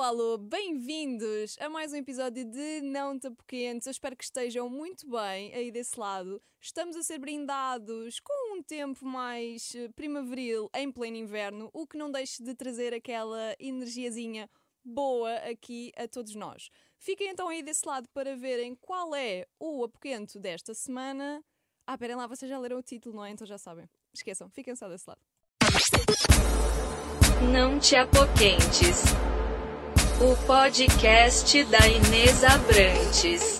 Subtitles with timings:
[0.00, 3.86] Alô, alô, bem-vindos a mais um episódio de Não Te Apoquentes.
[3.86, 6.40] Eu espero que estejam muito bem aí desse lado.
[6.58, 11.98] Estamos a ser brindados com um tempo mais eh, primaveril em pleno inverno, o que
[11.98, 14.48] não deixe de trazer aquela energiazinha
[14.82, 16.70] boa aqui a todos nós.
[16.98, 21.44] Fiquem então aí desse lado para verem qual é o apoquento desta semana.
[21.86, 23.32] Ah, esperem lá, vocês já leram o título, não é?
[23.32, 23.86] Então já sabem.
[24.14, 25.20] Esqueçam, fiquem só desse lado.
[27.52, 29.04] Não te apoquentes.
[30.22, 33.58] O podcast da Inês Abrantes.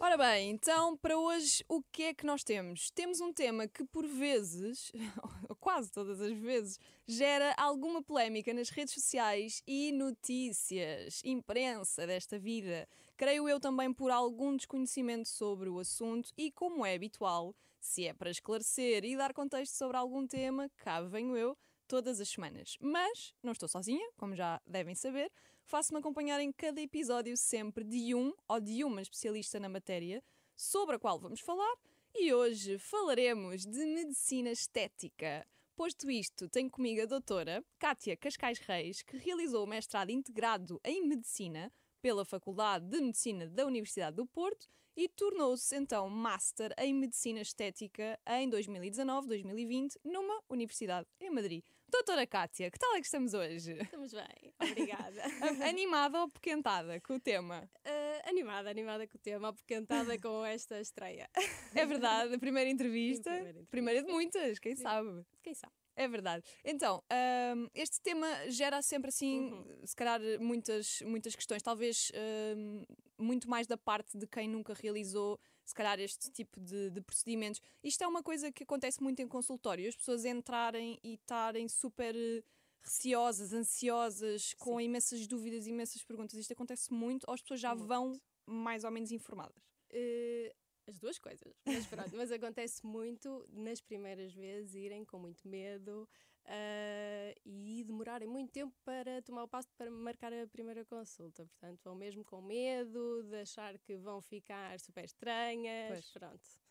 [0.00, 2.90] Ora bem, então para hoje o que é que nós temos?
[2.90, 4.90] Temos um tema que por vezes,
[5.48, 12.36] ou quase todas as vezes, gera alguma polémica nas redes sociais e notícias, imprensa desta
[12.36, 12.88] vida.
[13.16, 18.12] Creio eu também por algum desconhecimento sobre o assunto e, como é habitual, se é
[18.12, 21.56] para esclarecer e dar contexto sobre algum tema, cá venho eu
[21.94, 22.76] todas as semanas.
[22.80, 25.30] Mas não estou sozinha, como já devem saber.
[25.64, 30.20] Faço-me acompanhar em cada episódio sempre de um ou de uma especialista na matéria
[30.56, 31.76] sobre a qual vamos falar.
[32.12, 35.46] E hoje falaremos de medicina estética.
[35.76, 41.06] Posto isto, tenho comigo a doutora Kátia Cascais Reis, que realizou o mestrado integrado em
[41.06, 41.72] medicina
[42.02, 48.18] pela Faculdade de Medicina da Universidade do Porto e tornou-se então Master em Medicina Estética
[48.26, 51.62] em 2019-2020 numa universidade em Madrid.
[51.94, 53.72] Doutora Kátia, que tal é que estamos hoje?
[53.80, 55.22] Estamos bem, obrigada.
[55.70, 57.70] Animada ou pequentada com o tema?
[57.86, 61.30] Uh, animada, animada com o tema, apoquentada com esta estreia.
[61.72, 63.70] É verdade, a primeira entrevista, Sim, primeira entrevista.
[63.70, 65.24] primeira de muitas, quem sabe?
[65.40, 65.72] Quem sabe?
[65.94, 66.42] É verdade.
[66.64, 67.00] Então,
[67.56, 69.86] hum, este tema gera sempre assim, Uhum.
[69.86, 71.62] se calhar, muitas, muitas questões.
[71.62, 72.10] Talvez
[72.56, 72.82] hum,
[73.16, 77.60] muito mais da parte de quem nunca realizou, se calhar, este tipo de, de procedimentos.
[77.82, 79.88] Isto é uma coisa que acontece muito em consultório.
[79.88, 82.42] As pessoas entrarem e estarem super eh,
[82.82, 86.38] receosas, ansiosas, com imensas dúvidas, imensas perguntas.
[86.38, 87.88] Isto acontece muito ou as pessoas já Muito.
[87.88, 89.62] vão mais ou menos informadas?
[89.90, 90.54] Uh,
[90.86, 96.06] as duas coisas, mas pronto, mas acontece muito nas primeiras vezes irem com muito medo
[96.46, 101.44] uh, e demorarem muito tempo para tomar o passo para marcar a primeira consulta.
[101.46, 105.88] Portanto, vão mesmo com medo de achar que vão ficar super estranhas.
[105.88, 106.10] Pois.
[106.12, 106.64] Pronto.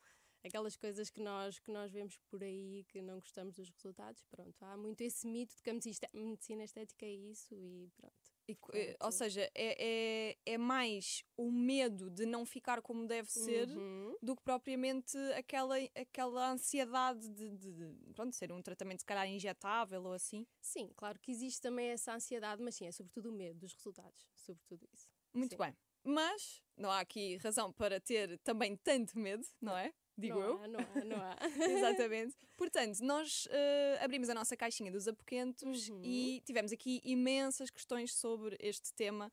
[0.46, 4.62] Aquelas coisas que nós, que nós vemos por aí que não gostamos dos resultados, pronto.
[4.64, 8.33] Há muito esse mito de que a medicina medicina estética é isso e pronto.
[8.48, 13.32] E eh, ou seja, é, é, é mais o medo de não ficar como deve
[13.32, 14.16] ser Uhum.
[14.22, 19.28] do que propriamente aquela, aquela ansiedade de, de, de, pronto, ser um tratamento se calhar
[19.28, 20.46] injetável ou assim.
[20.62, 24.28] Sim, claro que existe também essa ansiedade, mas sim, é sobretudo o medo dos resultados,
[24.36, 25.08] sobretudo isso.
[25.34, 25.58] Muito Sim.
[25.58, 25.76] bem.
[26.04, 29.94] Mas não há aqui razão para ter também tanto medo, não é?
[30.18, 30.62] Digo não eu.
[30.64, 31.38] Há, não há, não há.
[31.70, 32.36] Exatamente.
[32.56, 36.02] Portanto, nós eh, abrimos a nossa caixinha dos apoquentos Uhum.
[36.04, 39.32] e tivemos aqui imensas questões sobre este tema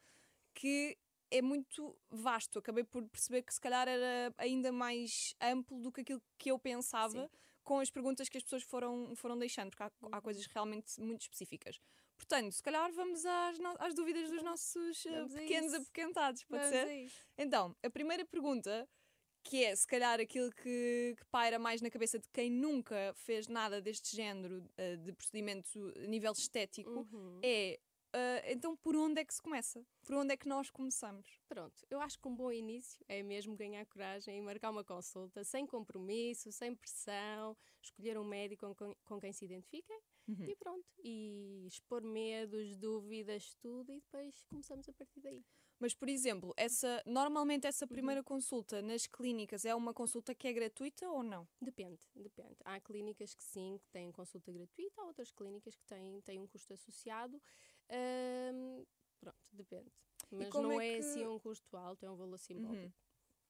[0.55, 0.97] que
[1.31, 2.59] é muito vasto.
[2.59, 6.59] Acabei por perceber que se calhar era ainda mais amplo do que aquilo que eu
[6.59, 7.31] pensava Sim.
[7.63, 10.23] com as perguntas que as pessoas foram, foram deixando, porque há, há Uhum.
[10.23, 11.79] coisas realmente muito específicas.
[12.17, 16.63] Portanto, se calhar vamos às, no- às dúvidas dos nossos eh, Vamos pequenos apoquentados, pode
[16.65, 17.13] Vamos ser?
[17.39, 18.89] Então, a primeira pergunta,
[19.43, 23.49] que é se calhar aquilo que, que paira mais na cabeça de quem nunca fez
[23.49, 27.41] nada deste género eh, de procedimento a nível estético, Uhum.
[27.43, 27.81] é
[28.13, 29.85] ah, então por onde é que se começa?
[30.03, 31.41] Por onde é que nós começamos?
[31.49, 35.45] Pronto, eu acho que um bom início é mesmo ganhar coragem e marcar uma consulta
[35.45, 40.45] sem compromisso, sem pressão, escolher um médico com, com, com quem se identifiquem Uhum.
[40.49, 40.87] e pronto.
[41.03, 45.43] E expor medos, dúvidas, tudo e depois começamos a partir daí.
[45.81, 47.89] Mas, por exemplo, essa, normalmente essa Uhum.
[47.89, 51.49] primeira consulta nas clínicas é uma consulta que é gratuita ou não?
[51.61, 52.57] Depende, depende.
[52.65, 56.47] Há clínicas que sim, que têm consulta gratuita, há outras clínicas que têm, têm um
[56.47, 57.41] custo associado.
[59.21, 59.91] Pronto, depende.
[60.31, 62.85] Mas não é é, que- assim um custo alto, é um valor simbólico.
[62.85, 62.93] Uhum.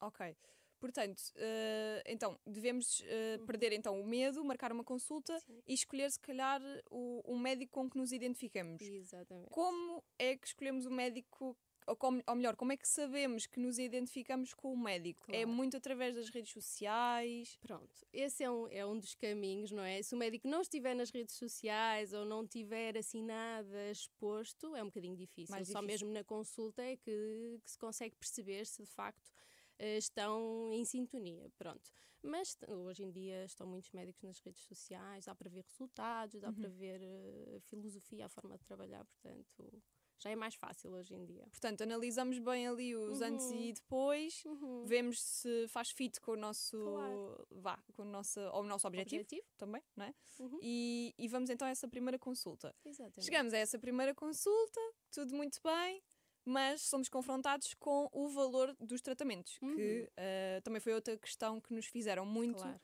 [0.08, 0.37] Ok.
[0.78, 3.46] Portanto, eh, então, devemos Uhum.
[3.46, 5.62] perder então o medo, marcar uma consulta Sim.
[5.66, 6.60] e escolher, se calhar,
[6.90, 8.81] o, o médico com que nos identificamos.
[8.81, 9.50] Exatamente.
[9.50, 11.54] Como é que escolhemos o médico,
[11.86, 15.24] ou, como- ou melhor, como é que sabemos que nos identificamos com o médico?
[15.28, 15.48] É Claro.
[15.48, 17.56] muito através das redes sociais?
[17.60, 20.02] Pronto, esse é um, é um dos caminhos, não é?
[20.02, 24.82] Se o médico não estiver nas redes sociais ou não tiver assim nada exposto, é
[24.82, 25.52] um bocadinho difícil.
[25.54, 26.06] Mais Só difícil.
[26.06, 29.30] mesmo na consulta é que, que se consegue perceber se de facto
[29.78, 31.50] eh, estão em sintonia.
[31.56, 31.90] Pronto.
[32.22, 36.52] Mas hoje em dia estão muitos médicos nas redes sociais, dá para ver resultados, dá
[36.52, 36.74] para Uhum.
[36.76, 39.82] ver eh, a filosofia, a forma de trabalhar, portanto
[40.20, 41.46] já é mais fácil hoje em dia.
[41.50, 43.61] Portanto, analisamos bem ali os antes Uhum.
[43.61, 44.84] e depois, Uhum.
[44.84, 47.46] vemos se faz fit com o nosso, Claro.
[47.50, 49.46] vá, com o nosso, ou o nosso objetivo, Objetivo?
[49.56, 50.14] também, não é?
[50.38, 50.58] Uhum.
[50.62, 52.75] E, e vamos então a essa primeira consulta.
[52.84, 53.25] Exatamente.
[53.25, 54.81] Chegamos a essa primeira consulta,
[55.11, 56.02] tudo muito bem,
[56.44, 60.06] mas somos confrontados com o valor dos tratamentos, que Uhum.
[60.19, 62.81] eh, também foi outra questão que nos fizeram muito Claro.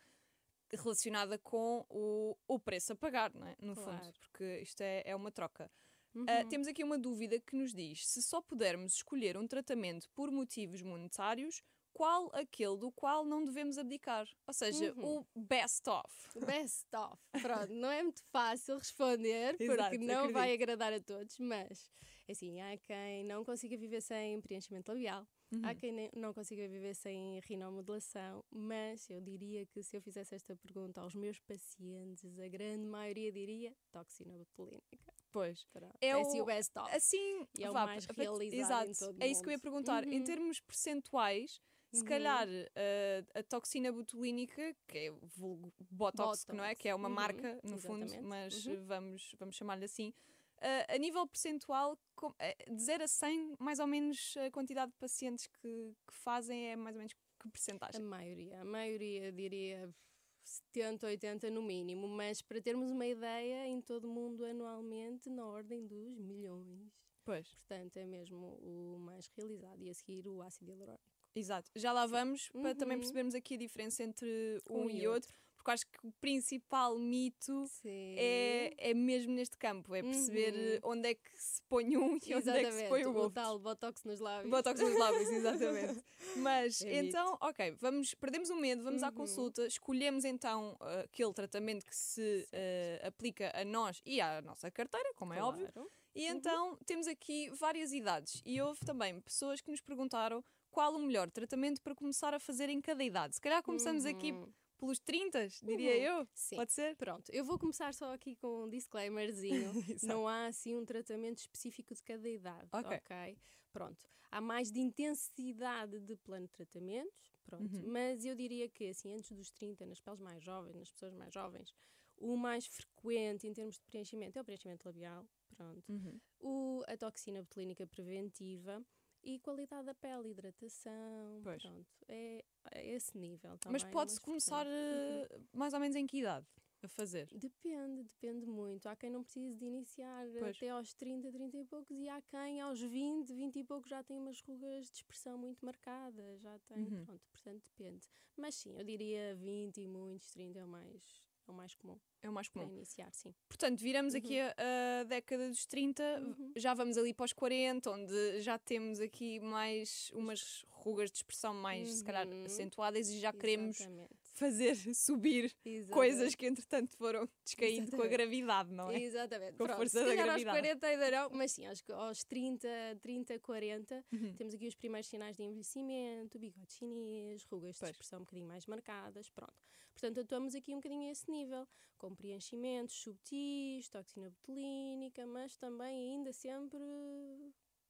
[0.73, 3.57] relacionada com o, o preço a pagar, não é?
[3.61, 4.13] no fundo, Claro.
[4.21, 5.71] porque isto é, é uma troca.
[6.17, 6.25] Uhum.
[6.29, 10.31] Ah, temos aqui uma dúvida que nos diz: se só pudermos escolher um tratamento por
[10.31, 14.27] motivos monetários, qual aquele do qual não devemos abdicar?
[14.47, 15.19] Ou seja, Uhum.
[15.19, 16.39] o best of.
[16.47, 17.17] Best of.
[17.43, 20.63] Pronto, não é muito fácil responder, porque Exato, não vai acredito.
[20.63, 21.91] agradar a todos, mas
[22.29, 25.27] assim, há quem não consiga viver sem preenchimento labial,
[25.63, 25.75] há Uhum.
[25.77, 30.55] quem nem- não consiga viver sem rinomodulação, mas eu diria que se eu fizesse esta
[30.57, 35.13] pergunta aos meus pacientes, a grande maioria diria toxina botulínica.
[35.33, 35.65] Pois.
[35.73, 36.91] Pronto, É é assim o- o best of.
[36.95, 39.53] Assim, E é o vá, mais pa- realizado Exato, em todo é isso que eu
[39.53, 40.07] ia perguntar.
[40.07, 40.25] Em Uhum.
[40.25, 41.61] termos percentuais,
[41.93, 42.07] se Uhum.
[42.07, 46.69] calhar ah, a toxina botulínica, que é vulgo Botox, que não é?
[46.69, 46.83] Botox.
[46.83, 48.23] Que é uma Uhum, marca, no fundo, exatamente.
[48.27, 48.85] mas Uhum.
[48.87, 50.13] vamos, vamos chamar-lhe assim.
[50.61, 54.91] Ah, a nível percentual, com- eh, de 0 a 100, mais ou menos a quantidade
[54.93, 58.03] de pacientes que, que fazem é mais ou menos que A percentagem?
[58.03, 59.95] maioria, a maioria diria
[60.43, 65.45] 70, 80 no mínimo, mas para termos uma ideia, em todo o mundo anualmente na
[65.47, 66.91] ordem dos milhões.
[67.25, 67.49] Pois.
[67.49, 71.05] Portanto, é mesmo o mais realizado e a seguir o ácido hialurónico.
[71.35, 71.71] Exato.
[71.77, 73.01] Já lá vamos para também Uhum.
[73.01, 75.35] percebermos aqui a diferença entre um, Um e e outro,
[75.67, 78.15] porque acho que o principal mito Sim.
[78.17, 80.75] é, é mesmo neste campo, é perceber Uhum.
[80.77, 83.17] eh, onde é que se põe um e onde é que se põe o o
[83.17, 83.31] outro.
[83.43, 84.49] tal botox nos lábios.
[84.51, 86.05] Botox nos lábios, exatamente.
[86.37, 87.09] Mas É mito.
[87.09, 89.15] então, ok, vamos, perdemos o medo, vamos à Uhum.
[89.15, 94.71] consulta, escolhemos então uh, aquele tratamento que se uh, aplica a nós e à nossa
[94.71, 95.69] carteira, como é óbvio.
[95.73, 95.91] Claro.
[96.15, 98.41] E então temos aqui várias idades.
[98.47, 102.69] E houve também pessoas que nos perguntaram qual o melhor tratamento para começar a fazer
[102.69, 103.35] em cada idade.
[103.35, 104.49] Se calhar começamos aqui Uhum.
[104.79, 106.21] Pelos 30, diria Uhum.
[106.21, 106.29] eu.
[106.35, 106.57] Sim.
[106.57, 106.97] Pode ser?
[106.97, 109.73] Pronto, eu vou começar só aqui com um disclaimerzinho.
[110.03, 112.69] Não há assim um tratamento específico de cada idade.
[112.73, 112.97] Ok.
[112.97, 113.39] ok?
[113.73, 114.05] Pronto.
[114.31, 117.35] Há mais de intensidade de plano de tratamentos.
[117.45, 117.75] Pronto.
[117.75, 117.85] Uhum.
[117.87, 121.33] Mas eu diria que assim, antes dos 30, nas peles mais jovens, nas pessoas mais
[121.33, 121.73] jovens,
[122.19, 125.27] o mais frequente em termos de preenchimento é o preenchimento labial.
[125.57, 125.85] Pronto.
[125.91, 126.21] Uhum.
[126.41, 128.85] O, a toxina botulínica preventiva.
[129.29, 131.61] E qualidade da pele, hidratação, Pois.
[131.61, 133.73] pronto, é, é esse nível também.
[133.83, 135.35] Mas pode-se começar frequente.
[135.35, 136.47] uh, mais ou menos em que idade
[136.81, 137.27] a fazer?
[137.35, 138.87] Depende, depende muito.
[138.87, 140.57] Há quem não precise de iniciar Pois.
[140.57, 144.01] até aos 30, 30 e poucos, e há quem aos 20, 20 e poucos já
[144.05, 147.05] tem umas rugas de expressão muito marcadas, já tem, Uhum.
[147.05, 148.07] pronto, portanto depende.
[148.37, 151.99] Mas sim, eu diria 20 e muitos, 30 é o mais, é o mais comum
[152.23, 152.75] É o mais para comum.
[152.77, 153.35] iniciar, sim.
[153.49, 154.55] Portanto, viramos aqui a,
[155.01, 156.53] a década dos 30, Uhum.
[156.57, 161.55] já vamos ali para os 40, onde já temos aqui mais umas rugas de expressão
[161.55, 162.45] mais, se calhar, Uhum.
[162.45, 164.15] acentuadas e já queremos Exatamente.
[164.37, 165.91] Fazer subir Exatamente.
[165.93, 168.17] coisas que, entretanto, foram descaindo com a Exatamente.
[168.17, 169.01] gravidade, não é?
[169.01, 169.57] Exatamente.
[169.57, 170.79] Com a força se da calhar aos gravidade.
[170.79, 172.69] 40 ainda não, mas sim, aos, aos 30,
[173.03, 174.35] 30, 40, Uhum.
[174.37, 177.91] temos aqui os primeiros sinais de envelhecimento, bigode chinês, rugas Pois.
[177.91, 179.55] de expressão um bocadinho mais marcadas, pronto.
[179.95, 181.67] Portanto, atuamos aqui um bocadinho a esse nível,
[181.97, 186.79] com preenchimentos subtis, toxina botulínica, mas também ainda sempre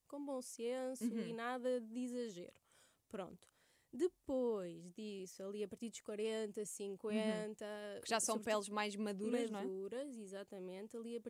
[0.06, 1.18] com bom senso Uhum.
[1.26, 2.60] e nada de exagero.
[3.08, 3.48] Pronto.
[3.96, 8.00] Depois disso, ali a partir dos 40, 50, Uhum.
[8.02, 9.64] Que já são peles mais maduras, não é?
[9.64, 10.96] maduras, exatamente.
[10.96, 11.22] Ali a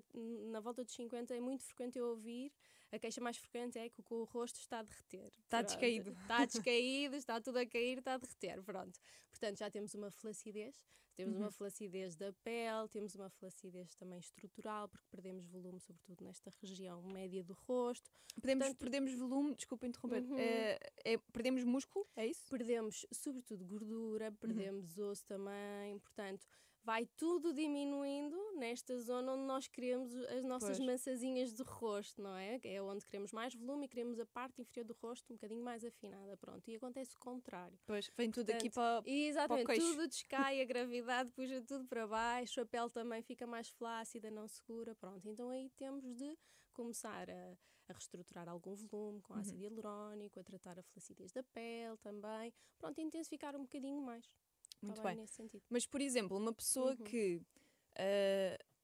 [0.50, 2.52] na volta dos 50 é muito frequente eu ouvir.
[2.92, 5.32] A queixa mais frequente é que o, rosto está a derreter.
[5.42, 5.66] Está Pronto.
[5.68, 6.10] descaído.
[6.22, 8.62] Está descaído, está tudo a cair, está a derreter.
[8.62, 9.00] Pronto.
[9.30, 10.76] Portanto, já temos uma flacidez.
[11.16, 11.42] Temos Uhum.
[11.44, 17.02] uma flacidez da pele, temos uma flacidez também estrutural, porque perdemos volume, sobretudo nesta região
[17.04, 18.10] média do rosto.
[18.38, 20.36] Podemos, Portanto- perdemos volume, desculpa interromper, Uhum.
[20.38, 22.46] é- é- perdemos músculo, é isso?
[22.50, 24.36] Perdemos, sobretudo, gordura, Uhum.
[24.36, 25.98] perdemos osso também.
[26.00, 26.46] Portanto,
[26.86, 30.88] vai tudo diminuindo nesta zona onde nós queremos as nossas Pois.
[30.88, 32.60] maçazinhas do rosto, não é?
[32.62, 35.84] É onde queremos mais volume e queremos a parte inferior do rosto um bocadinho mais
[35.84, 36.36] afinada.
[36.36, 37.76] Pronto, e acontece o contrário.
[37.84, 39.10] Pois, vem tudo aqui Portanto, para.
[39.10, 39.80] Exatamente, queixo.
[39.90, 44.46] tudo descai, a gravidade puxa tudo para baixo, a pele também fica mais flácida, não
[44.46, 45.28] segura, pronto.
[45.28, 46.38] Então aí temos de
[46.72, 49.40] começar a, a reestruturar algum volume com Uhum.
[49.40, 54.24] ácido hialurónico, a tratar a flacidez da pele também, pronto, intensificar um bocadinho mais.
[54.80, 55.26] Tá Muito bem.
[55.70, 57.04] Mas, por exemplo, uma pessoa Uhum.
[57.04, 57.40] que.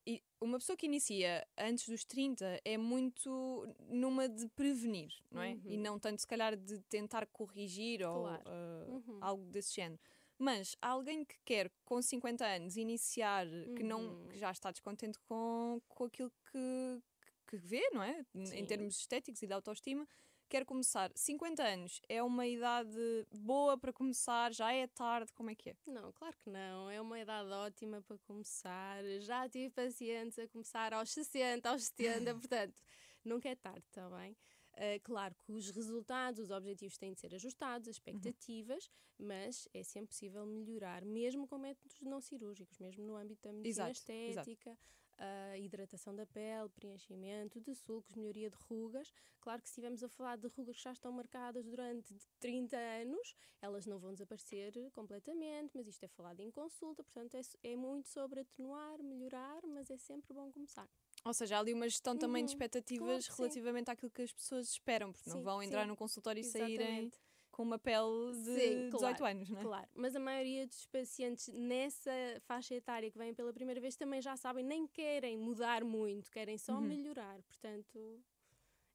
[0.06, 5.52] e- uma pessoa que inicia antes dos 30 é muito numa de prevenir, não é?
[5.64, 5.82] E Uhum.
[5.82, 8.42] não tanto, se calhar, de tentar corrigir ou Claro.
[8.46, 9.18] ah, Uhum.
[9.20, 10.00] algo desse género.
[10.38, 13.46] Mas alguém que quer, com 50 anos, iniciar,
[13.76, 14.28] que, não, Uhum.
[14.28, 17.02] que já está descontente com, com aquilo que,
[17.46, 18.26] que vê, não é?
[18.34, 18.66] Em Sim.
[18.66, 20.08] termos estéticos e de autoestima,
[20.52, 21.10] quer começar.
[21.14, 25.76] 50 anos é uma idade boa para começar, já é tarde, como é que é?
[25.86, 26.90] Não, claro que não.
[26.90, 29.02] É uma idade ótima para começar.
[29.20, 32.82] Já tive pacientes a começar aos 60, aos 70, portanto,
[33.24, 34.36] nunca é tarde, está bem?
[34.74, 39.82] Uh, claro que os resultados, os objetivos têm de ser ajustados, as expectativas, mas é
[39.82, 44.78] sempre possível melhorar, mesmo com métodos não cirúrgicos, mesmo no âmbito da medicina Exato, exato.
[45.18, 49.12] A hidratação da pele, preenchimento de sulcos, melhoria de rugas.
[49.40, 53.34] Claro que se estivermos a falar de rugas que já estão marcadas durante 30 anos,
[53.60, 58.08] elas não vão desaparecer completamente, mas isto é falado em consulta, portanto é, é muito
[58.08, 60.88] sobre atenuar, melhorar, mas é sempre bom começar.
[61.24, 63.42] Ou seja, há ali uma gestão também de Uhum, expectativas claro que sim.
[63.42, 65.88] relativamente àquilo que as pessoas esperam, porque não Sim, vão entrar sim.
[65.88, 67.20] no consultório e saírem Exatamente.
[67.52, 69.62] Com uma pele de Sim, 18 claro, anos, não é?
[69.62, 72.10] Claro, mas a maioria dos pacientes nessa
[72.46, 76.58] faixa etária que vêm pela primeira vez também já sabem, nem querem mudar muito, querem
[76.58, 76.88] só Uhum.
[76.88, 78.20] melhorar, portanto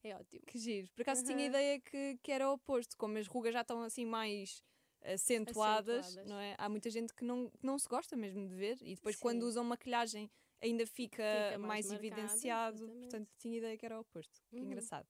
[0.03, 0.41] é ótimo.
[0.47, 0.89] Que giro.
[0.95, 1.47] Por acaso tinha Aham.
[1.47, 4.63] ideia que, que era o oposto, como as rugas já estão assim mais
[5.03, 6.29] acentuadas, Acentuadas.
[6.29, 6.55] não é?
[6.57, 9.43] Há muita gente que não, que não se gosta mesmo de ver e depois quando
[9.43, 9.47] Sim.
[9.49, 10.29] usam maquilhagem
[10.61, 12.75] ainda fica, Fica mais, mais marcado, evidenciado.
[12.77, 13.01] exatamente.
[13.01, 14.41] Portanto, tinha ideia que era o oposto.
[14.49, 14.65] Que Uhum.
[14.65, 15.07] engraçado.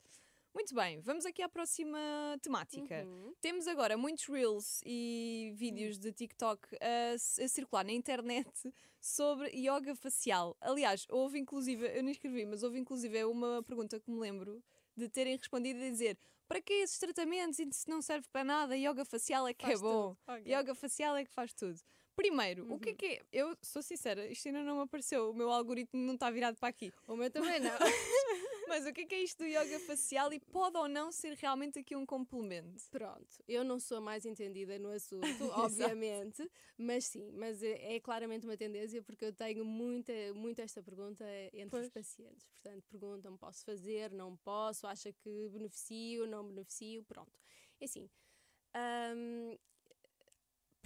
[0.58, 2.00] Muito bem, vamos aqui à próxima
[2.42, 3.06] temática.
[3.06, 3.32] Uhum.
[3.40, 8.50] Temos agora muitos reels e vídeos de TikTok a, a circular na internet
[9.00, 10.58] sobre yoga facial.
[10.60, 14.64] Aliás, houve inclusive, eu não escrevi, mas houve inclusive uma pergunta que me lembro
[14.96, 19.06] de terem respondido a dizer para que esses tratamentos se não serve para nada, yoga
[19.06, 20.16] facial é que Faz é bom.
[20.26, 20.40] tudo.
[20.40, 20.52] Ok.
[20.52, 21.80] Yoga facial é que faz tudo.
[22.18, 22.98] Primeiro, o que é Uhum.
[22.98, 23.26] que é?
[23.32, 26.68] Eu sou sincera, isto ainda não me apareceu, o meu algoritmo não está virado para
[26.68, 26.92] aqui.
[27.08, 27.70] O meu também não.
[28.68, 31.34] Mas o que é que é isto do yoga facial e pode ou não ser
[31.36, 32.84] realmente aqui um complemento?
[32.90, 35.22] Pronto, eu não sou a mais entendida no assunto,
[35.54, 40.82] obviamente, mas sim, mas é, é claramente uma tendência porque eu tenho muita, muito esta
[40.82, 41.94] pergunta entre os Pois.
[41.94, 42.46] pacientes.
[42.48, 47.40] Portanto, perguntam: posso fazer, não posso, acha que beneficio, não beneficio, pronto.
[47.80, 48.10] É assim.
[49.16, 49.56] hum,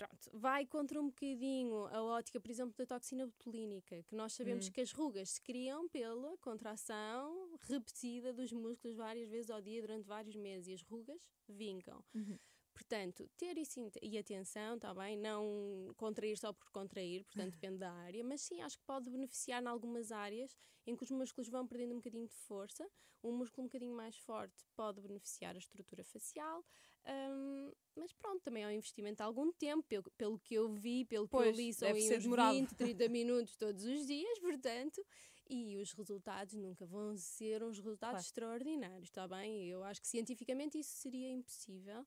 [0.01, 4.67] Pronto, vai contra um bocadinho a ótica, por exemplo, da toxina botulínica, que nós sabemos
[4.67, 4.71] Hum.
[4.71, 10.07] que as rugas se criam pela contração repetida dos músculos várias vezes ao dia durante
[10.07, 12.03] vários meses e as rugas vincam.
[12.15, 12.35] Uhum.
[12.73, 15.15] Portanto, ter isso e atenção, está bem?
[15.17, 19.61] Não contrair só por contrair, portanto depende da área, mas sim, acho que pode beneficiar
[19.61, 22.89] em algumas áreas em que os músculos vão perdendo um bocadinho de força.
[23.23, 26.65] Um músculo um bocadinho mais forte pode beneficiar a estrutura facial,
[27.07, 31.05] hum, mas pronto, também é um investimento de algum tempo, pelo, pelo que eu vi,
[31.05, 32.57] pelo que eu Pois, li, são ser uns demorado.
[32.57, 35.05] 20, 30 minutos todos os dias, portanto,
[35.49, 38.25] e os resultados nunca vão ser uns resultados Claro.
[38.25, 39.67] extraordinários, está bem?
[39.67, 42.05] Eu acho que cientificamente isso seria impossível.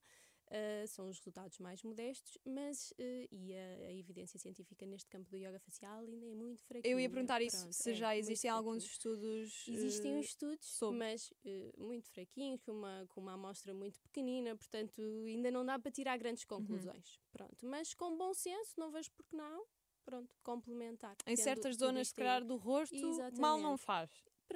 [0.54, 5.28] Uh, são os resultados mais modestos, mas uh, e a, a evidência científica neste campo
[5.28, 6.94] do yoga facial ainda é muito fraquinha.
[6.94, 9.66] Eu ia perguntar isso, Pronto, se é, já existem alguns estudos.
[9.66, 10.99] Existem eh, uns estudos, sobre.
[10.99, 15.76] mas uh, muito fraquinhos, com uma, com uma amostra muito pequenina, portanto ainda não dá
[15.76, 16.58] para tirar grandes Uhum.
[16.58, 17.18] conclusões.
[17.32, 19.66] Pronto, mas com bom senso, não vejo por que não.
[20.04, 21.16] Pronto, complementar.
[21.26, 22.94] Em certas zonas, se calhar, do rosto,
[23.40, 23.80] mal não Exatamente.
[23.82, 24.11] faz.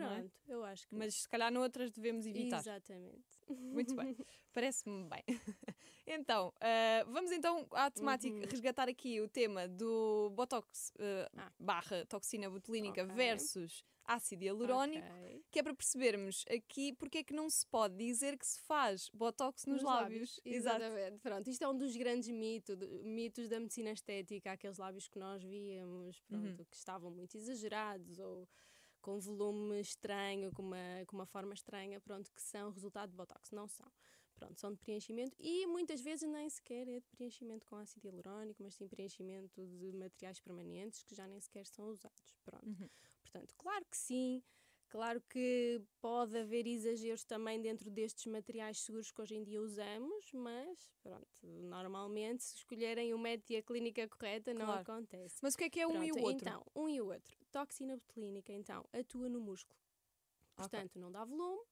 [0.06, 0.18] É?
[0.20, 0.94] Pronto, eu acho que.
[0.94, 2.58] Mas se calhar noutras devemos evitar.
[2.58, 3.24] Exatamente.
[3.48, 4.16] Muito bem,
[4.52, 5.24] parece-me bem.
[6.06, 8.44] então, ah, vamos então à temática, Uhum.
[8.50, 11.52] resgatar aqui o tema do Botox ah, Ah.
[11.58, 13.14] barra toxina botulínica Ok.
[13.14, 15.42] versus ácido hialurónico, Ok.
[15.50, 19.10] que é para percebermos aqui porque é que não se pode dizer que se faz
[19.12, 20.40] Botox nos, lábios.
[20.46, 20.82] Exato.
[20.82, 21.18] Exatamente.
[21.20, 22.74] Pronto, isto é um dos grandes mito,
[23.04, 26.40] mitos da medicina estética, aqueles lábios que nós víamos, Uhum.
[26.42, 28.48] pronto, que estavam muito exagerados ou
[29.00, 33.50] com volume estranho, com uma, com uma forma estranha, pronto, que são resultado de Botox.
[33.50, 33.90] Não são.
[34.38, 38.62] Pronto, são de preenchimento e muitas vezes nem sequer é de preenchimento com ácido hialurónico,
[38.62, 42.36] mas sim preenchimento de materiais permanentes que já nem sequer são usados.
[42.44, 42.64] Pronto.
[42.64, 42.88] Uhum.
[43.20, 44.40] Portanto, claro que sim,
[44.88, 50.32] Claro que pode haver exageros também dentro destes materiais seguros que hoje em dia usamos,
[50.32, 54.80] mas pronto, normalmente se escolherem o método e a clínica correta não Claro.
[54.80, 55.36] acontece.
[55.42, 56.48] Mas o que é que é um e o outro?
[56.48, 57.36] Então, um e o outro.
[57.52, 59.78] Toxina botulínica, então, atua no músculo.
[60.56, 61.62] Portanto, não dá volume,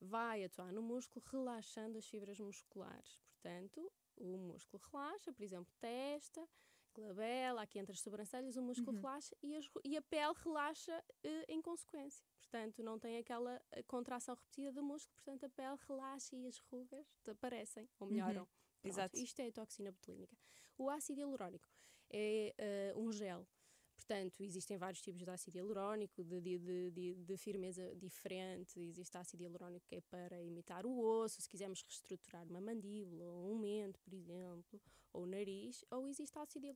[0.00, 3.18] vai atuar no músculo, relaxando as fibras musculares.
[3.32, 6.48] Portanto, o músculo relaxa, por exemplo, testa,
[6.94, 9.02] glabela, aqui entre as sobrancelhas, o músculo Uhum.
[9.02, 12.24] relaxa e, as e a pele relaxa eh, em consequência.
[12.38, 16.58] Portanto, não tem aquela eh, contração repetida do músculo, portanto, a pele relaxa e as
[16.58, 18.44] rugas desaparecem ou melhoram.
[18.46, 18.50] Pronto,
[18.82, 18.88] Uhum.
[18.90, 19.18] Exato.
[19.18, 20.34] Isto é a toxina botulínica.
[20.78, 21.68] O ácido hialurónico
[22.10, 23.46] é eh, um gel.
[23.94, 28.80] Portanto, existem vários tipos de ácido hialurónico, de, de, de, de- de firmeza diferente.
[28.80, 33.52] Existe ácido hialurónico que é para imitar o osso, se quisermos reestruturar uma mandíbula ou
[33.52, 34.80] um mento, por exemplo.
[35.12, 36.66] Ou nariz, ou existe ácido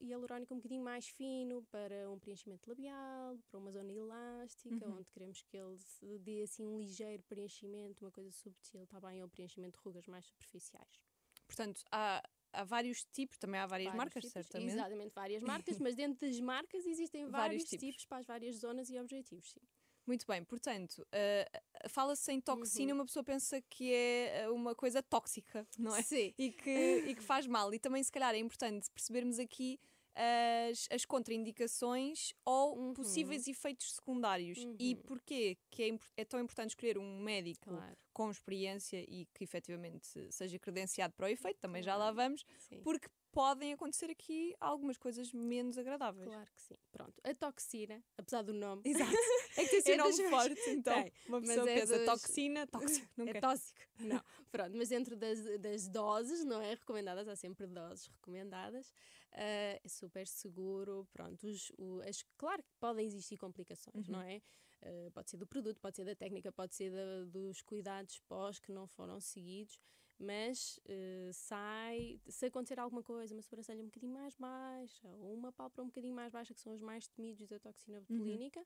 [0.00, 4.98] hialurónico um bocadinho mais fino para um preenchimento labial, para uma zona elástica, Uhum.
[4.98, 5.76] onde queremos que ele
[6.18, 9.22] dê assim um ligeiro preenchimento, uma coisa subtil, está bem?
[9.22, 11.00] Ou preenchimento de rugas mais superficiais.
[11.46, 14.72] Portanto, há, há vários tipos, também há várias Vários marcas, tipos, certamente.
[14.74, 15.42] Exatamente, várias
[15.76, 17.86] marcas, mas dentro das marcas existem Vários vários, tipos.
[17.88, 18.06] tipos.
[18.06, 19.60] para as várias zonas e objetivos, sim.
[20.06, 22.98] Muito bem, portanto, uh, fala-se em toxina, Uhum.
[23.00, 26.02] uma pessoa pensa que é uh, uma coisa tóxica, não é?
[26.02, 26.34] Sim.
[26.36, 27.72] E que, e que faz mal.
[27.72, 29.78] E também, se calhar, é importante percebermos aqui
[30.14, 32.94] as, as contraindicações ou Uhum.
[32.94, 34.58] possíveis efeitos secundários.
[34.78, 35.02] E Uhum.
[35.02, 37.96] porquê que é, é tão importante escolher um médico Claro.
[38.12, 42.16] com experiência e que efetivamente seja credenciado para o efeito, também já lá Claro.
[42.16, 42.80] vamos, Sim.
[42.82, 46.28] porque podem acontecer aqui algumas coisas menos agradáveis.
[46.28, 46.74] Claro que sim.
[46.92, 49.10] Pronto, a toxina, apesar do nome, Exato.
[49.58, 51.02] É que tem É nome forte, então.
[51.02, 53.08] Tem, Uma mas pessoa é pensa dos- toxina, tóxico.
[53.16, 53.40] Não é quer.
[53.40, 53.80] tóxico.
[54.00, 56.70] Não, pronto, mas dentro das, das doses, não é?
[56.74, 58.94] Recomendadas, há sempre doses recomendadas.
[59.32, 61.08] ah, é super seguro.
[61.12, 64.12] Pronto, os, o- as, claro que podem existir complicações, Uhum.
[64.14, 64.40] não é?
[64.82, 68.58] Ah, pode ser do produto, pode ser da técnica, pode ser da- dos cuidados pós
[68.58, 69.78] que não foram seguidos.
[70.18, 75.52] Mas eh, sai, se acontecer alguma coisa, uma sobrancelha um bocadinho mais baixa, ou uma
[75.52, 78.40] pálpebra um bocadinho mais baixa, que são os mais temidos da toxina Uhum.
[78.40, 78.64] botulínica,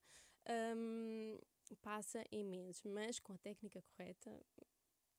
[0.76, 1.38] hum,
[1.80, 4.30] passa em meses, mas com a técnica correta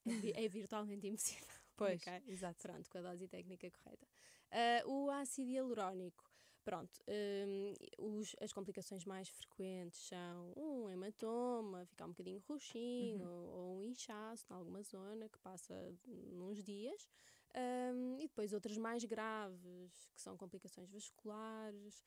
[0.05, 1.47] é, é virtualmente impossível.
[1.75, 2.23] Pois, ok?
[2.27, 2.61] exato.
[2.61, 4.07] Pronto, com a dose técnica correta.
[4.51, 6.26] Ah, o ácido hialurónico,
[6.67, 7.73] pronto, hum,
[8.19, 13.31] os- as complicações mais frequentes são um hematoma, ficar um bocadinho roxinho, Uhum.
[13.31, 15.73] ou, ou um inchaço em alguma zona que passa
[16.05, 17.07] uns dias.
[17.55, 22.03] hum, e depois outras mais graves, que são complicações vasculares,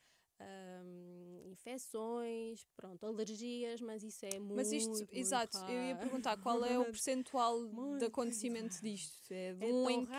[0.84, 6.00] hum, infecções, pronto, alergias, mas isso é muito, Mas isto, muito exato, eu ia raro.
[6.02, 7.56] perguntar qual é o percentual
[7.98, 9.32] de acontecimento disto?
[9.32, 10.10] É de É um em que.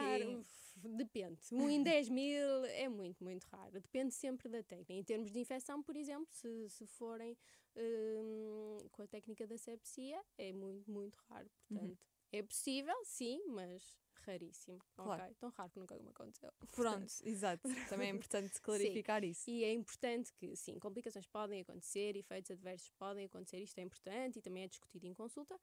[0.89, 1.39] Depende.
[1.51, 3.79] Um em 10 mil é muito, muito raro.
[3.79, 4.93] Depende sempre da técnica.
[4.93, 7.37] Em termos de infecção, por exemplo, se, se forem
[7.75, 11.49] hum, com a técnica da sepsia, é muito, muito raro.
[11.69, 11.77] Uhum.
[11.77, 14.79] Portanto, é possível, sim, mas raríssimo.
[14.95, 15.23] Claro.
[15.23, 16.51] Ok, Tão raro que nunca me aconteceu.
[16.75, 17.67] Pronto, exato.
[17.89, 19.49] Também é importante clarificar isso.
[19.49, 24.39] E é importante que, sim, complicações podem acontecer, efeitos adversos podem acontecer, isto é importante
[24.39, 25.59] e também é discutido em consulta.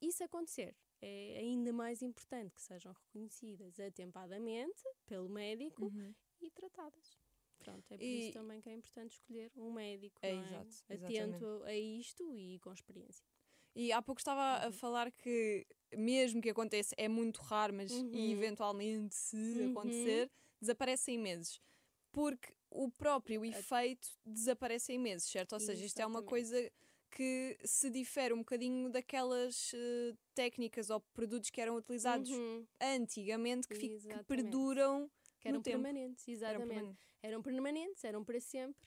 [0.00, 6.14] E se acontecer, é ainda mais importante que sejam reconhecidas atempadamente pelo médico Uhum.
[6.40, 7.18] e tratadas.
[7.58, 10.34] Pronto, é por E- isso também que é importante escolher um médico É, é?
[10.34, 13.24] exato, atento a isto e com experiência.
[13.74, 14.68] E há pouco estava Uhum.
[14.68, 18.30] a falar que, mesmo que aconteça, é muito raro, mas Uhum.
[18.30, 19.66] eventualmente, se Uhum.
[19.66, 20.30] acontecer,
[20.60, 21.60] desaparece em meses.
[22.12, 25.52] Porque o próprio efeito desaparece em meses, certo?
[25.52, 26.70] Ou seja, isto é uma coisa
[27.16, 33.66] que se difere um bocadinho daquelas eh, técnicas ou produtos que eram utilizados Uhum, antigamente,
[33.66, 36.68] que, que perduram que eram permanentes, Eram exatamente.
[36.68, 37.06] permanentes.
[37.22, 38.82] eram permanentes, eram para sempre.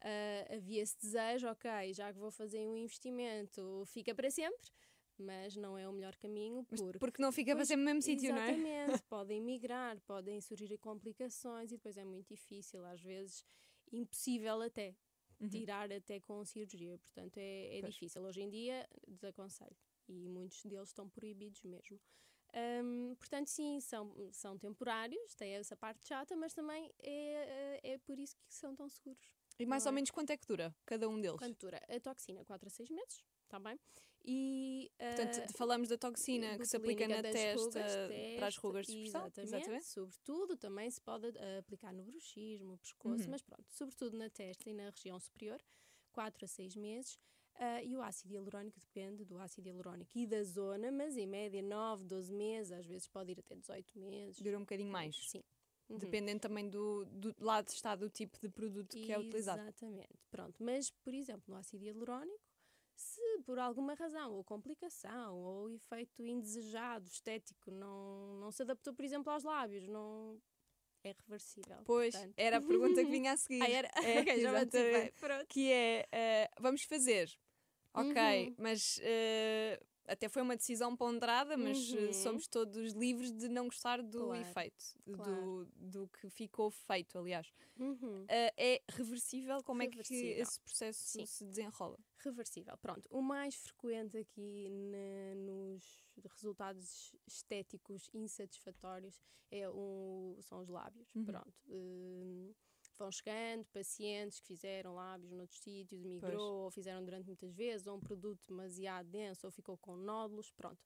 [0.00, 4.66] Ah, havia esse desejo, ok, já que vou fazer um investimento, fica para sempre,
[5.18, 6.98] mas não é o melhor caminho porque.
[6.98, 8.52] porque não fica para sempre no mesmo sítio, não é?
[8.52, 13.44] Exatamente, podem migrar, podem surgir complicações e depois é muito difícil, às vezes
[13.92, 14.94] impossível até,
[15.40, 15.48] Uhum.
[15.48, 16.98] tirar até com cirurgia.
[16.98, 18.22] Portanto, é, é difícil.
[18.22, 19.76] Hoje em dia, desaconselho.
[20.08, 22.00] E muitos deles estão proibidos mesmo.
[22.54, 28.16] Hum, portanto, sim, são, são temporários, tem essa parte chata, mas também é, é por
[28.18, 29.34] isso que são tão seguros.
[29.58, 29.94] E mais não ou é?
[29.96, 31.38] menos quanto é que dura cada um deles?
[31.38, 31.80] Quanto dura?
[31.88, 33.78] A toxina, 4 a 6 meses, está bem?
[34.26, 38.54] E, Portanto, ah, falamos da toxina que se aplica botulínica na testa rugas, para as
[38.54, 39.32] testa, rugas de expressão.
[39.36, 43.30] Exatamente, Sobretudo também se pode ah, aplicar no bruxismo, pescoço, Uhum.
[43.30, 45.60] mas pronto, sobretudo na testa e na região superior,
[46.12, 47.18] 4 a 6 meses.
[47.56, 51.62] Ah, e o ácido hialurónico depende do ácido hialurónico e da zona, mas em média
[51.62, 54.40] 9, 12 meses, às vezes pode ir até 18 meses.
[54.40, 55.14] Dura um bocadinho mais.
[55.30, 55.42] Sim.
[55.88, 55.98] Uhum.
[55.98, 59.60] Dependendo também do, do lado está do tipo de produto que é utilizado.
[59.60, 60.18] Exatamente.
[60.30, 62.40] Pronto, mas, por exemplo, no ácido hialurónico,
[62.96, 69.04] se por alguma razão, ou complicação, ou efeito indesejado, estético, não, não se adaptou, por
[69.04, 70.40] exemplo, aos lábios, não
[71.02, 71.82] é reversível.
[71.84, 72.34] Pois, portanto.
[72.36, 73.62] era a pergunta que vinha a seguir.
[73.62, 73.90] Ah, era?
[74.02, 75.10] É, Ok, já me.
[75.20, 75.46] Pronto.
[75.48, 77.30] Que é, eh, vamos fazer.
[77.92, 78.16] Ok,
[78.48, 78.54] Uhum.
[78.58, 82.12] mas eh, até foi uma decisão ponderada, mas eh, Uhum.
[82.12, 85.68] somos todos livres de não gostar do Claro, efeito, do, claro.
[85.76, 87.52] do que ficou feito, aliás.
[87.78, 88.24] Uhum.
[88.28, 89.62] Eh, é reversível?
[89.62, 90.42] Como é que Reversível.
[90.42, 91.26] esse processo Sim.
[91.26, 91.98] se desenrola?
[92.18, 92.76] Reversível.
[92.78, 101.08] Pronto, o mais frequente aqui na- nos resultados estéticos insatisfatórios é o, são os lábios.
[101.14, 101.24] Uhum.
[101.24, 101.54] Pronto.
[101.68, 102.52] Hum,
[102.98, 107.96] vão chegando pacientes que fizeram lábios noutros sítios, migrou, ou fizeram durante muitas vezes, ou
[107.96, 110.50] um produto demasiado denso, ou ficou com nódulos.
[110.52, 110.80] Pronto.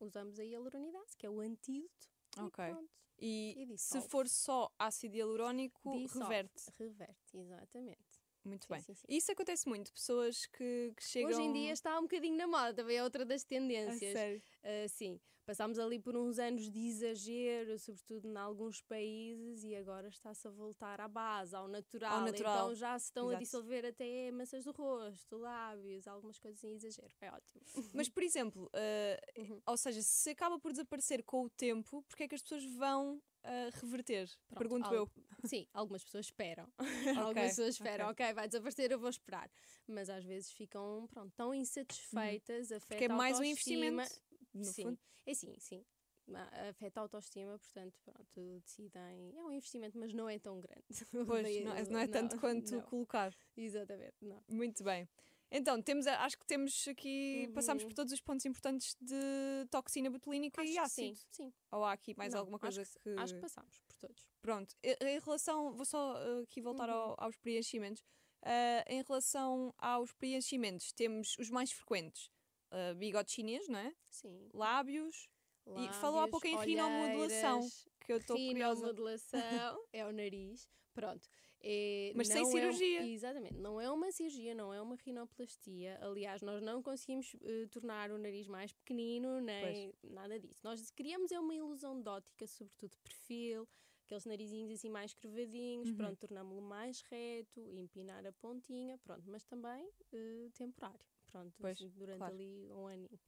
[0.00, 2.08] Usamos a hialuronidase, que é o antídoto.
[2.36, 2.64] e Ok.
[2.66, 2.90] pronto.
[3.18, 6.24] E, E se for só ácido hialurónico, Dissolve.
[6.28, 6.64] reverte.
[6.78, 8.20] Reverte, exatamente.
[8.44, 8.80] Muito Sim, bem.
[8.82, 9.06] sim, sim.
[9.08, 9.92] Isso acontece muito.
[9.92, 11.30] Pessoas que, que chegam.
[11.30, 14.12] Hoje em dia está um bocadinho na moda, também é outra das tendências.
[14.64, 20.08] Ah, sim, passámos ali por uns anos de exagero, sobretudo em alguns países, e agora
[20.08, 22.20] está-se a voltar à base, ao natural.
[22.24, 22.56] natural.
[22.70, 23.44] Então já se estão a Exato.
[23.44, 27.12] dissolver até maçãs do rosto, lábios, algumas coisas em exagero.
[27.20, 27.60] É ótimo.
[27.92, 29.60] Mas, por exemplo, eh, Uhum.
[29.66, 33.20] ou seja, se acaba por desaparecer com o tempo, porque é que as pessoas vão
[33.42, 34.28] eh, reverter?
[34.48, 35.10] Pronto, Pergunto al- eu.
[35.44, 36.72] Sim, algumas pessoas esperam.
[37.34, 39.50] algumas pessoas esperam, ok, vai desaparecer, eu vou esperar.
[39.88, 44.12] Mas às vezes ficam, pronto, tão insatisfeitas, afeta Porque é a mais um investimento.
[44.54, 44.98] No sim, fundo.
[45.26, 45.84] é sim, sim.
[46.26, 49.36] Ma- Afeta a autoestima, portanto, pronto, decidem.
[49.36, 50.84] É um investimento, mas não é tão grande.
[51.26, 53.34] Pois, Daí- não é, não é tanto quanto não, colocar.
[53.56, 54.42] Exatamente, não.
[54.48, 55.08] Muito bem.
[55.54, 57.94] Então, temos, acho que temos aqui, passamos por Uhum.
[57.94, 61.14] todos os pontos importantes de toxina botulínica Acho e que ácido.
[61.16, 61.52] sim, sim.
[61.70, 63.10] Ou há aqui mais Não, alguma coisa acho que...
[63.18, 64.26] Acho que passamos por todos.
[64.40, 66.94] Pronto, em relação, vou só uh, aqui voltar Uhum.
[66.94, 68.02] ao- aos preenchimentos.
[68.42, 72.30] Uh, em relação aos preenchimentos, temos os mais frequentes:
[72.72, 73.94] uh, bigode chinês, não é?
[74.10, 74.48] Sim.
[74.52, 75.28] Lábios,
[75.66, 77.60] E falou há Lábios, pouco em rinomodulação,
[78.00, 78.80] que eu estou curiosa.
[78.80, 79.40] Rinomodulação
[79.92, 80.68] é o nariz.
[80.92, 81.26] Pronto.
[81.64, 83.06] É, Mas sem é cirurgia.
[83.06, 83.54] exatamente.
[83.54, 85.96] Não é uma cirurgia, não é uma rinoplastia.
[86.02, 90.60] Aliás, nós não conseguimos eh, tornar o nariz mais pequenino, nem nada disso.
[90.64, 93.68] Nós queríamos é uma ilusão de ótica, sobretudo de perfil,
[94.04, 95.96] aqueles narizinhos assim mais curvadinhos, Uhum.
[95.96, 101.06] pronto, tornámo-lo mais reto, empinar a pontinha, pronto, mas também eh, temporário.
[101.32, 102.34] Pronto, Pois, assim, durante claro.
[102.34, 103.18] ali um aninho.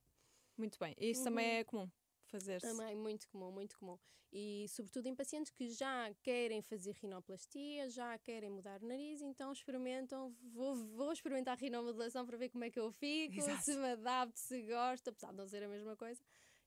[0.57, 0.95] Muito bem.
[0.99, 1.57] Isso também Uhum.
[1.57, 1.91] é comum
[2.27, 2.67] fazer-se.
[2.67, 3.99] Também, muito comum, muito comum.
[4.33, 9.53] E sobretudo em pacientes que já querem fazer rinoplastia, já querem mudar o nariz, então
[9.53, 13.63] experimentam, vou, vou experimentar a rinomodulação para ver como é que eu fico, Exato.
[13.63, 16.21] se me adapto, se gosto, apesar de não ser a mesma coisa.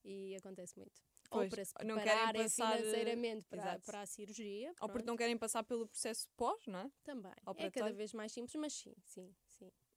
[0.04, 1.02] E acontece muito.
[1.30, 3.86] Pois, ou para se não querem passar, eh, financeiramente para, exato.
[3.86, 4.70] para a cirurgia.
[4.70, 6.92] Ou porque pronto, não querem passar pelo processo pós, não é?
[7.04, 7.34] Também.
[7.58, 9.36] É cada vez mais simples, mas sim, sim.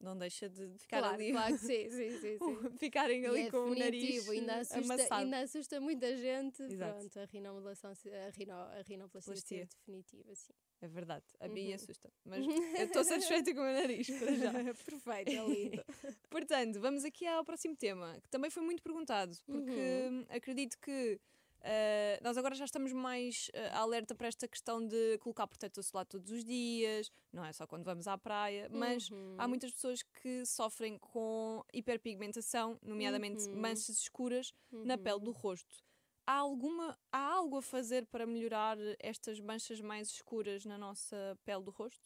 [0.00, 1.30] Não deixa de ficar Claro, ali.
[1.32, 2.38] claro que sim, sim, sim.
[2.38, 2.78] sim.
[2.78, 5.14] Ficarem ali é com o nariz ainda assusta, amassado.
[5.14, 6.62] ainda assusta muita gente.
[6.62, 6.98] Exato.
[7.00, 10.54] Pronto, a rinomodulação, a, rino, a rinoplastia definitiva, sim.
[10.80, 11.24] É verdade.
[11.38, 11.74] A Bia Uhum.
[11.74, 12.10] assusta.
[12.24, 12.46] Mas
[12.80, 14.52] eu estou satisfeita com o meu nariz, para já.
[14.84, 15.84] Perfeito, é lindo.
[16.30, 20.20] Portanto, vamos aqui ao próximo tema, que também foi muito perguntado, porque Uhum.
[20.20, 21.20] hum, acredito que
[21.62, 26.06] eh, nós agora já estamos mais eh, alerta para esta questão de colocar protetor solar
[26.06, 29.48] todos os dias, não é só quando vamos à praia, mas há Uhum.
[29.48, 33.56] muitas pessoas que sofrem com hiperpigmentação, nomeadamente Uhum.
[33.60, 35.82] manchas escuras na pele do rosto.
[36.26, 41.64] Há, alguma, há algo a fazer para melhorar estas manchas mais escuras na nossa pele
[41.64, 42.00] do rosto?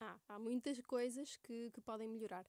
[0.00, 2.44] Há, há muitas coisas que, que podem melhorar,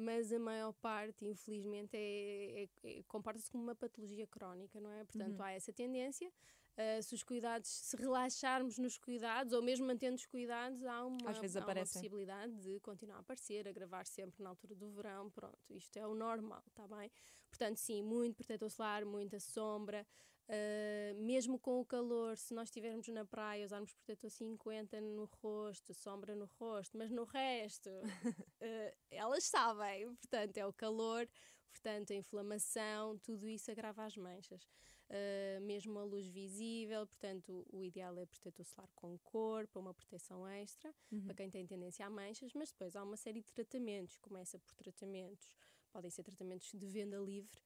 [0.00, 5.04] mas a maior parte, infelizmente, é, é- é- comporta-se como uma patologia crónica, não é?
[5.04, 5.42] Portanto, Uhum.
[5.42, 6.32] há essa tendência.
[6.80, 11.28] ah, se os cuidados, se relaxarmos nos cuidados, ou mesmo mantendo os cuidados, há uma,
[11.30, 14.88] Às vezes há uma possibilidade de continuar a aparecer, a gravar sempre na altura do
[14.92, 15.28] verão.
[15.28, 17.10] Pronto, isto é o normal, está bem?
[17.50, 20.06] Portanto, sim, muito protetor solar, muita sombra.
[20.48, 25.92] Uh, mesmo com o calor, se nós estivermos na praia, usarmos protetor 50 no rosto,
[25.92, 30.14] sombra no rosto, mas no resto, uh, elas sabem.
[30.16, 31.28] Portanto, é o calor,
[31.70, 34.66] portanto, a inflamação, tudo isso agrava as manchas.
[35.10, 39.92] Uh, mesmo a luz visível, portanto, o ideal é protetor solar com cor, para uma
[39.92, 44.16] proteção extra, para quem tem tendência a manchas, mas depois há uma série de tratamentos.
[44.18, 45.46] Começa por tratamentos,
[45.90, 47.58] podem ser tratamentos de venda livre,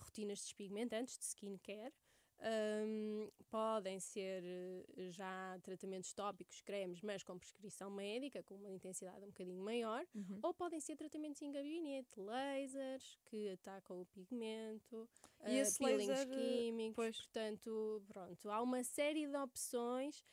[0.00, 1.92] rotinas despigmentantes, de skincare.
[2.40, 9.22] Um, podem ser eh, já tratamentos tópicos, cremes, mas com prescrição médica, com uma intensidade
[9.24, 10.40] um bocadinho maior, Uhum.
[10.42, 15.08] ou podem ser tratamentos em gabinete, lasers que atacam o pigmento,
[15.46, 17.16] E esse peelings laser, químicos, pois.
[17.16, 20.24] portanto, pronto, há uma série de opções.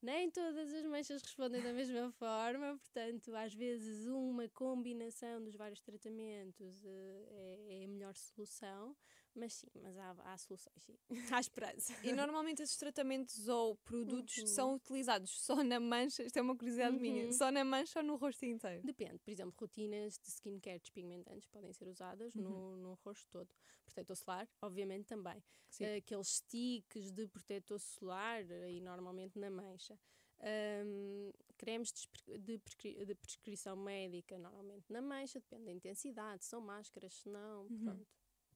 [0.00, 5.80] Nem todas as manchas respondem da mesma forma, portanto, às vezes uma combinação dos vários
[5.82, 7.26] tratamentos eh,
[7.68, 8.96] é, é a melhor solução,
[9.38, 10.96] mas sim, mas há, há soluções, sim.
[11.36, 11.94] Há esperança.
[12.02, 14.46] E normalmente esses tratamentos ou produtos Uhum.
[14.46, 17.32] são utilizados só na mancha, isto é uma curiosidade minha, Uhum.
[17.32, 18.82] só na mancha ou no rosto inteiro?
[18.84, 22.42] Depende, por exemplo, rotinas de skincare despigmentantes podem ser usadas Uhum.
[22.42, 23.48] no, no rosto todo.
[23.84, 25.42] Protetor solar, obviamente, também.
[25.70, 25.84] Sim.
[25.96, 29.98] Aqueles sticks de protetor solar, e normalmente na mancha.
[30.40, 36.60] Ahm, cremes de, de prescri- de prescrição médica, normalmente na mancha, depende da intensidade, são
[36.60, 37.78] máscaras, se não, Uhum.
[37.84, 38.06] pronto.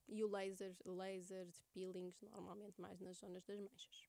[0.07, 4.03] E o laser, laser de peelings, normalmente mais nas zonas das manchas.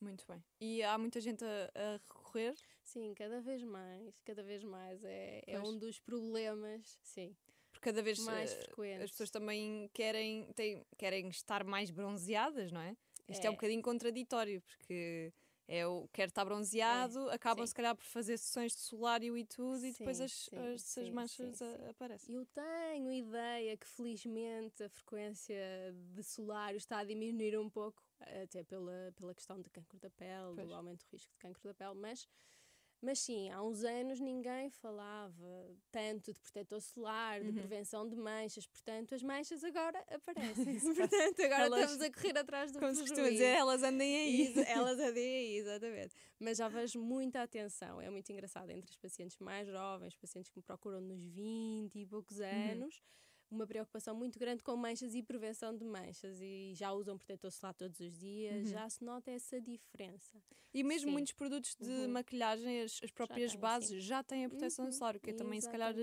[0.00, 0.42] Muito bem.
[0.60, 2.54] E há muita gente a, a recorrer?
[2.82, 5.04] Sim, cada vez mais, cada vez mais.
[5.04, 7.36] É, é um dos problemas, sim,
[7.70, 9.04] Porque cada vez mais eh, frequentes.
[9.04, 12.96] as pessoas também querem, têm, querem estar mais bronzeadas, não é?
[13.28, 13.50] Isto é.
[13.50, 13.56] um É.
[13.56, 15.32] bocadinho contraditório, porque
[15.72, 17.68] É o quer estar bronzeado, acabam sim.
[17.68, 20.82] se calhar por fazer sessões de solário e tudo, e depois Sim, as, sim, as,
[20.82, 21.88] sim, as manchas sim, a- sim.
[21.88, 22.34] aparecem.
[22.34, 25.56] Eu tenho ideia que felizmente a frequência
[26.12, 28.02] de solário está a diminuir um pouco,
[28.42, 30.66] até pela, pela questão de cancro da pele, Pois.
[30.68, 32.26] do aumento do risco de cancro da pele, mas,
[33.02, 37.54] mas sim, há uns anos ninguém falava tanto de protetor solar, de Uhum.
[37.54, 40.78] prevenção de manchas, portanto as manchas agora aparecem.
[41.34, 44.54] portanto, agora Elas- estamos a correr atrás do Como se costuma dizer, elas andem aí.
[44.66, 46.14] Elas adem aí, exatamente.
[46.38, 48.00] Mas já vejo muita atenção.
[48.00, 52.06] É muito engraçado entre os pacientes mais jovens, pacientes que me procuram nos 20 e
[52.06, 52.44] poucos Uhum.
[53.50, 56.40] Uma preocupação muito grande com manchas e prevenção de manchas.
[56.40, 58.72] E já usam protetor solar todos os dias, Uhum.
[58.72, 60.40] já se nota essa diferença.
[60.72, 61.12] E mesmo Sim.
[61.12, 62.08] muitos produtos de Uhum.
[62.08, 65.60] maquilhagem, as, as próprias têm, bases já têm a proteção Uhum, solar, que é também
[65.60, 65.94] se calhar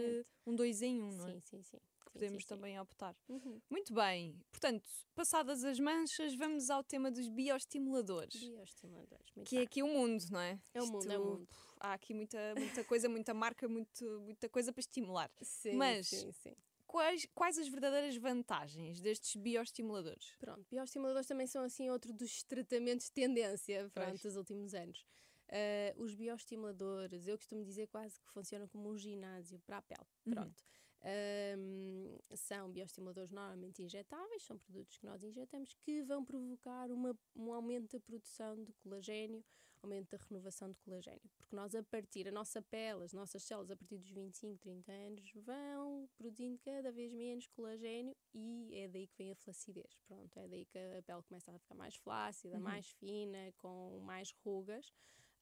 [0.46, 1.34] um dois em um, não é?
[1.34, 1.78] Sim, sim, sim.
[2.12, 2.56] Podemos sim, sim.
[2.56, 3.16] também optar.
[3.30, 3.62] Uhum.
[3.70, 4.42] Muito bem.
[4.52, 4.84] Portanto,
[5.14, 8.40] passadas as manchas, vamos ao tema dos bioestimuladores.
[8.42, 9.26] Bioestimuladores.
[9.36, 9.68] muito Que é bem.
[9.68, 10.60] aqui o mundo, não é?
[10.74, 11.48] É o mundo, é o Isto, mundo.
[11.80, 15.30] Há aqui muita, muita coisa, muita marca, muito, muita coisa para estimular.
[15.44, 16.56] Sim, Mas- sim, sim.
[16.88, 20.34] Quais, quais as verdadeiras vantagens destes bioestimuladores?
[20.40, 24.22] Pronto, bioestimuladores também são assim outro dos tratamentos de tendência pronto, Pois.
[24.22, 25.06] dos últimos anos.
[25.50, 30.02] Ah, os bioestimuladores, eu costumo dizer quase que funcionam como um ginásio para a pele.
[30.26, 30.34] Uhum.
[30.34, 30.64] Pronto.
[31.04, 37.54] Ahm, são bioestimuladores normalmente injetáveis, são produtos que nós injetamos que vão provocar uma- um
[37.54, 39.44] aumento da produção de colagênio,
[39.82, 41.22] aumento da renovação de colagênio.
[41.38, 44.92] Porque nós, a partir, a nossa pele, as nossas células, a partir dos 25, 30
[44.92, 49.98] anos, vão produzindo cada vez menos colagênio e é daí que vem a flacidez.
[50.08, 52.64] Pronto, é daí que a pele começa a ficar mais flácida, Uhum.
[52.64, 54.92] mais fina, com mais rugas.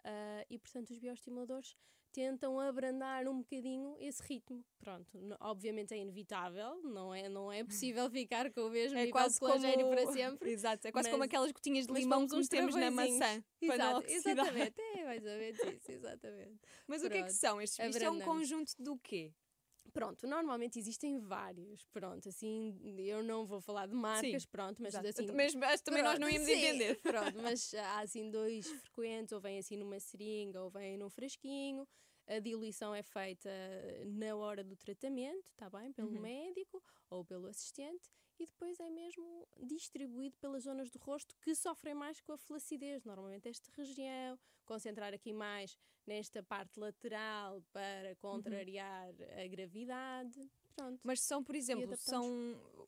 [0.06, 1.76] Ah, e, portanto, os bioestimuladores
[2.14, 4.64] tentam abrandar um bocadinho esse ritmo.
[4.80, 5.10] Pronto,
[5.42, 9.60] obviamente é inevitável, não é, não é possível ficar com o mesmo É quase como...
[9.90, 10.52] para sempre.
[10.54, 13.44] Exato, é quase como aquelas gotinhas de limão que uns metemos na maçã.
[13.60, 16.60] Exato, exatamente, é mais ou menos isso, exatamente.
[16.88, 17.86] Mas o que é que Pronto, são estes?
[17.86, 18.24] Isto é um abrandamos.
[18.24, 19.34] conjunto do quê?
[19.94, 25.08] Pronto, normalmente existem vários, pronto, assim, eu não vou falar de marcas, pronto, mas Exato.
[25.08, 25.32] assim...
[25.32, 27.00] Mas, mas também nós não Pronto, íamos sim, entender.
[27.02, 31.88] Pronto, mas há assim dois frequentes, ou vem assim numa seringa, ou vem num frasquinho.
[32.28, 33.50] A diluição é feita
[34.08, 35.94] na hora do tratamento, está bem?
[35.94, 36.22] Pelo Uhum.
[36.22, 38.10] médico ou pelo assistente.
[38.40, 43.04] E depois é mesmo distribuído pelas zonas do rosto que sofrem mais com a flacidez.
[43.06, 48.16] Normalmente esta região, concentrar aqui mais nesta parte lateral para Uhum.
[48.16, 49.10] contrariar
[49.44, 50.50] a gravidade.
[50.76, 51.00] Pronto.
[51.04, 52.28] Mas são, por exemplo, são.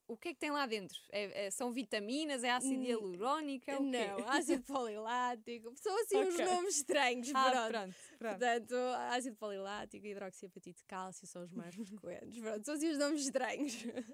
[0.09, 0.97] O que é que tem lá dentro?
[1.09, 2.43] É- é- são vitaminas?
[2.43, 3.69] É ácido hialurónico?
[3.71, 3.79] É?
[3.79, 5.73] Não, ácido polilático.
[5.77, 6.45] São assim uns Ok.
[6.45, 7.67] nomes estranhos, Ah, pronto.
[7.69, 7.95] pronto.
[8.19, 8.31] pronto.
[8.39, 8.75] Portanto,
[9.11, 12.39] ácido polilático, hidroxiapatite de cálcio são os mais frequentes.
[12.41, 13.73] Pronto, são assim os nomes estranhos.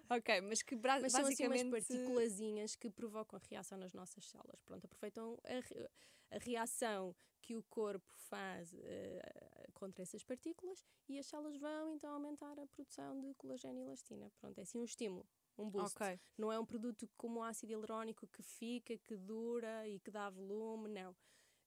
[0.10, 1.88] Ok, mas que bra- Mas são assim umas basicamente.
[1.88, 4.62] partículazinhas que provocam reação nas nossas células.
[4.62, 5.89] Pronto, aproveitam a, re-
[6.32, 12.12] a reação que o corpo faz eh, contra essas partículas e as células vão então
[12.13, 14.32] aumentar a produção de colagênio e elastina.
[14.39, 15.27] Pronto, é assim um estímulo.
[15.58, 15.95] Um boost.
[16.01, 16.19] Ok.
[16.38, 20.29] Não é um produto como o ácido hialurónico que fica, que dura e que dá
[20.29, 21.13] volume, não.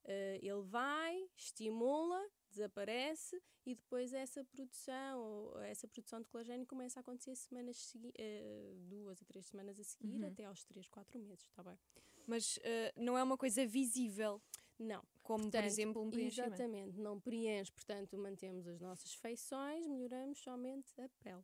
[0.05, 7.03] Eh, ele vai, estimula, desaparece e depois essa produção, essa produção de colagênio começa a
[7.03, 10.29] acontecer semanas eh, duas a três semanas a seguir, Uhum.
[10.29, 11.79] até aos três, quatro meses, está bem?
[12.27, 14.41] Mas eh, não é uma coisa visível,
[14.79, 16.53] Não, como por Portanto, exemplo um preenchimento.
[16.55, 21.43] exatamente, não preenche, portanto mantemos as nossas feições, melhoramos somente a pele.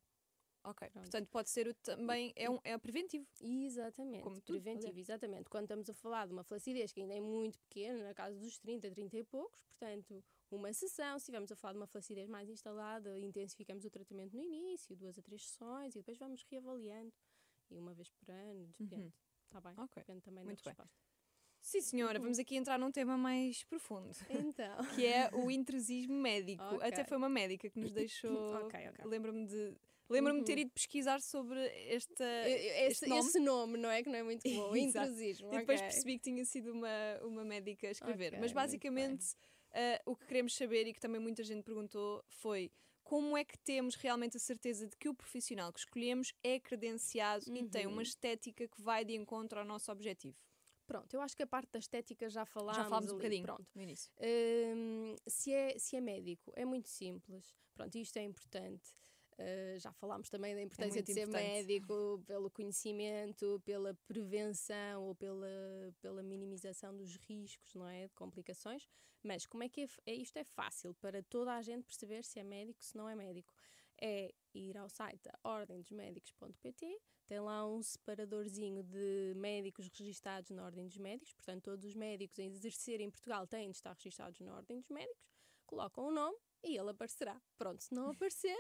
[0.65, 1.05] Ok, Pronto.
[1.07, 2.33] portanto pode ser o também.
[2.37, 3.27] É, um, é preventivo.
[3.41, 5.09] Exatamente, Como tudo, preventivo, aliás.
[5.09, 5.51] exatamente.
[5.51, 8.59] Quando estamos a falar de uma flacidez que ainda é muito pequena, na casa dos
[8.59, 12.49] 30, 30 e poucos, portanto, uma sessão, se estivermos a falar de uma flacidez mais
[12.49, 17.13] instalada, intensificamos o tratamento no início, duas a três sessões, e depois vamos reavaliando,
[17.71, 19.13] e uma vez por ano, depende.
[19.47, 19.73] Está bem?
[19.79, 20.87] Ok, Depende também muito da bem.
[21.63, 22.25] Sim, senhora, Uhum.
[22.25, 24.11] vamos aqui entrar num tema mais profundo.
[24.29, 26.63] Então, que é o intrusismo médico.
[26.63, 26.89] Ok.
[26.89, 28.33] Até foi uma médica que nos deixou.
[28.75, 29.05] Ok, ok.
[29.07, 29.75] Lembro-me de.
[30.11, 30.59] Lembro-me de ter Uhum.
[30.63, 34.03] ido pesquisar sobre esta, esse, este nome esse nome, não é?
[34.03, 34.43] Que não é muito
[34.77, 34.77] Exato.
[35.09, 35.55] intrusismo.
[35.55, 38.29] e depois percebi que tinha sido uma, uma médica a escrever.
[38.33, 39.25] Ok, Mas basicamente
[39.73, 42.71] ah, o que queremos saber e que também muita gente perguntou foi
[43.03, 47.45] como é que temos realmente a certeza de que o profissional que escolhemos é credenciado
[47.57, 48.03] e tem uma Uhum.
[48.03, 50.37] estética que vai de encontro ao nosso objetivo?
[50.87, 52.77] Pronto, eu acho que a parte da estética já falámos.
[52.77, 53.67] Já falámos um bocadinho Pronto.
[53.75, 54.13] no início.
[54.21, 57.55] Hum, se, é, se é médico, é muito simples.
[57.75, 58.95] Pronto, isto é importante.
[59.33, 61.49] Uh, já falámos também da importância muito de ser importante.
[61.49, 65.49] médico, pelo conhecimento, pela prevenção ou pela,
[66.01, 68.07] pela minimização dos riscos, não é?
[68.07, 68.87] De complicações.
[69.23, 72.39] Mas como é que é, é, isto é fácil para toda a gente perceber se
[72.41, 73.53] é médico, se não é médico?
[74.03, 80.99] é ir ao site ordemdosmédicos.pt, tem lá um separadorzinho de médicos registados na Ordem dos
[80.99, 84.79] Médicos, portanto, todos os médicos a exercer em Portugal têm de estar registados na Ordem
[84.79, 85.23] dos Médicos,
[85.67, 87.41] colocam o nome e ele aparecerá.
[87.57, 88.57] Pronto, se não aparecer,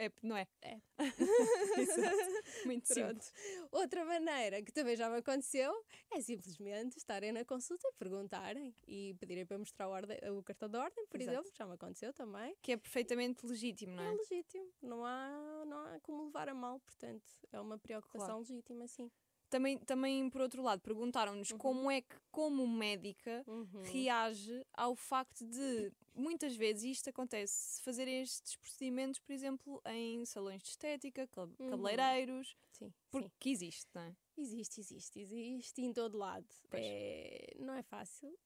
[0.00, 0.46] É, não é?
[0.62, 0.80] É.
[2.64, 3.24] Muito Pronto.
[3.24, 3.32] simples.
[3.72, 5.72] Outra maneira que também já me aconteceu
[6.12, 10.68] é simplesmente estarem na consulta e perguntarem e pedirem para mostrar o, ordem- o cartão
[10.70, 11.36] da ordem, por Exato.
[11.38, 12.54] exemplo, já me aconteceu também.
[12.62, 14.14] Que é perfeitamente legítimo, não É é?
[14.14, 18.38] legítimo, não há, não há como levar a mal, portanto, é uma preocupação Claro.
[18.40, 19.10] legítima, sim.
[19.50, 23.82] Também, também, por outro lado, perguntaram-nos como é que, como médica, Uhum.
[23.82, 30.62] reage ao facto de, muitas vezes, isto acontece, fazerem estes procedimentos, por exemplo, em salões
[30.62, 31.70] de estética, Uhum.
[31.70, 32.92] cabeleireiros, Sim, sim.
[33.10, 34.14] porque existe, não é?
[34.36, 36.46] Existe, existe, existe em todo lado.
[36.72, 38.38] É, não é fácil.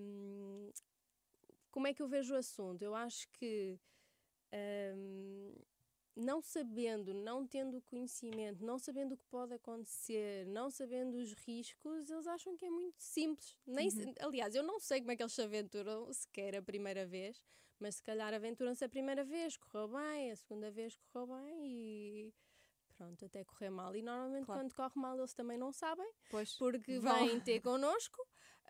[0.00, 0.70] Hum,
[1.70, 2.82] como é que eu vejo o assunto?
[2.82, 3.78] Eu acho que
[4.52, 5.54] hum,
[6.16, 12.10] não sabendo, não tendo conhecimento, não sabendo o que pode acontecer, não sabendo os riscos,
[12.10, 13.56] eles acham que é muito simples.
[13.66, 17.06] Nem se- aliás, eu não sei como é que eles se aventuram sequer a primeira
[17.06, 17.40] vez,
[17.78, 22.34] mas se calhar aventuram-se a primeira vez, correu bem, a segunda vez correu bem e
[22.96, 23.96] pronto, até correr mal.
[23.96, 24.60] E normalmente Claro.
[24.60, 26.54] quando corre mal eles também não sabem, Pois.
[26.56, 27.26] porque Vão.
[27.26, 28.20] vêm ter connosco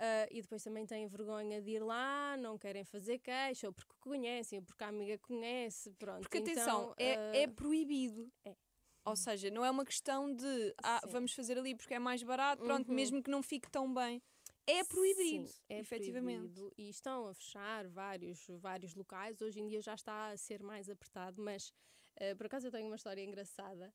[0.02, 3.92] ah, e depois também têm vergonha de ir lá, não querem fazer queixa, ou porque
[4.00, 6.22] conhecem, ou porque a amiga conhece, pronto.
[6.22, 8.32] Porque atenção, então, é, é ah, proibido.
[8.46, 8.56] é.
[9.04, 12.62] Ou seja, não é uma questão de ah, vamos fazer ali porque é mais barato,
[12.62, 12.94] pronto, Uhum.
[12.94, 14.22] mesmo que não fique tão bem.
[14.66, 16.54] É proibido, Sim, é efetivamente.
[16.54, 16.72] proibido.
[16.78, 19.40] E estão a fechar vários, vários locais.
[19.42, 21.72] Hoje em dia já está a ser mais apertado, mas
[22.16, 23.92] eh, por acaso eu tenho uma história engraçada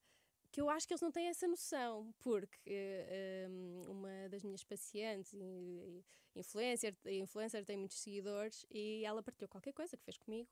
[0.56, 4.63] que eu acho que eles não têm essa noção, porque eh, um, uma das minhas
[4.63, 5.36] pacientes,
[6.34, 10.50] influencer, influencer tem muitos seguidores, e ela partilhou qualquer coisa que fez comigo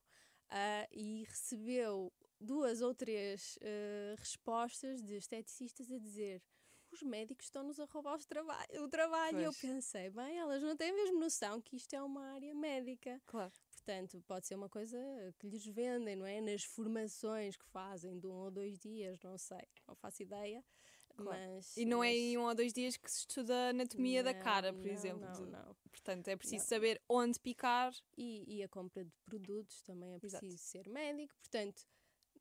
[0.49, 6.43] ah, e recebeu duas ou três eh, respostas de esteticistas a dizer
[6.91, 9.39] os médicos estão-nos a roubar traba o trabalho.
[9.39, 9.61] E Eu Pois.
[9.61, 13.21] pensei, bem, elas não têm mesmo noção que isto é uma área médica.
[13.25, 13.53] Claro.
[13.85, 14.97] Portanto, pode ser uma coisa
[15.37, 16.39] que lhes vendem, não é?
[16.39, 20.63] Nas formações que fazem de um ou dois dias, não sei, não faço ideia.
[21.17, 21.37] Claro.
[21.37, 24.23] Mas, E não é mas- em um ou dois dias que se estuda a anatomia
[24.23, 25.19] da Não, cara, por não, exemplo.
[25.19, 25.75] Não, não.
[25.91, 26.69] Portanto, é preciso Não.
[26.69, 27.93] saber onde picar.
[28.17, 30.39] E, e a compra de produtos também é Exato.
[30.45, 31.83] preciso ser médico, portanto,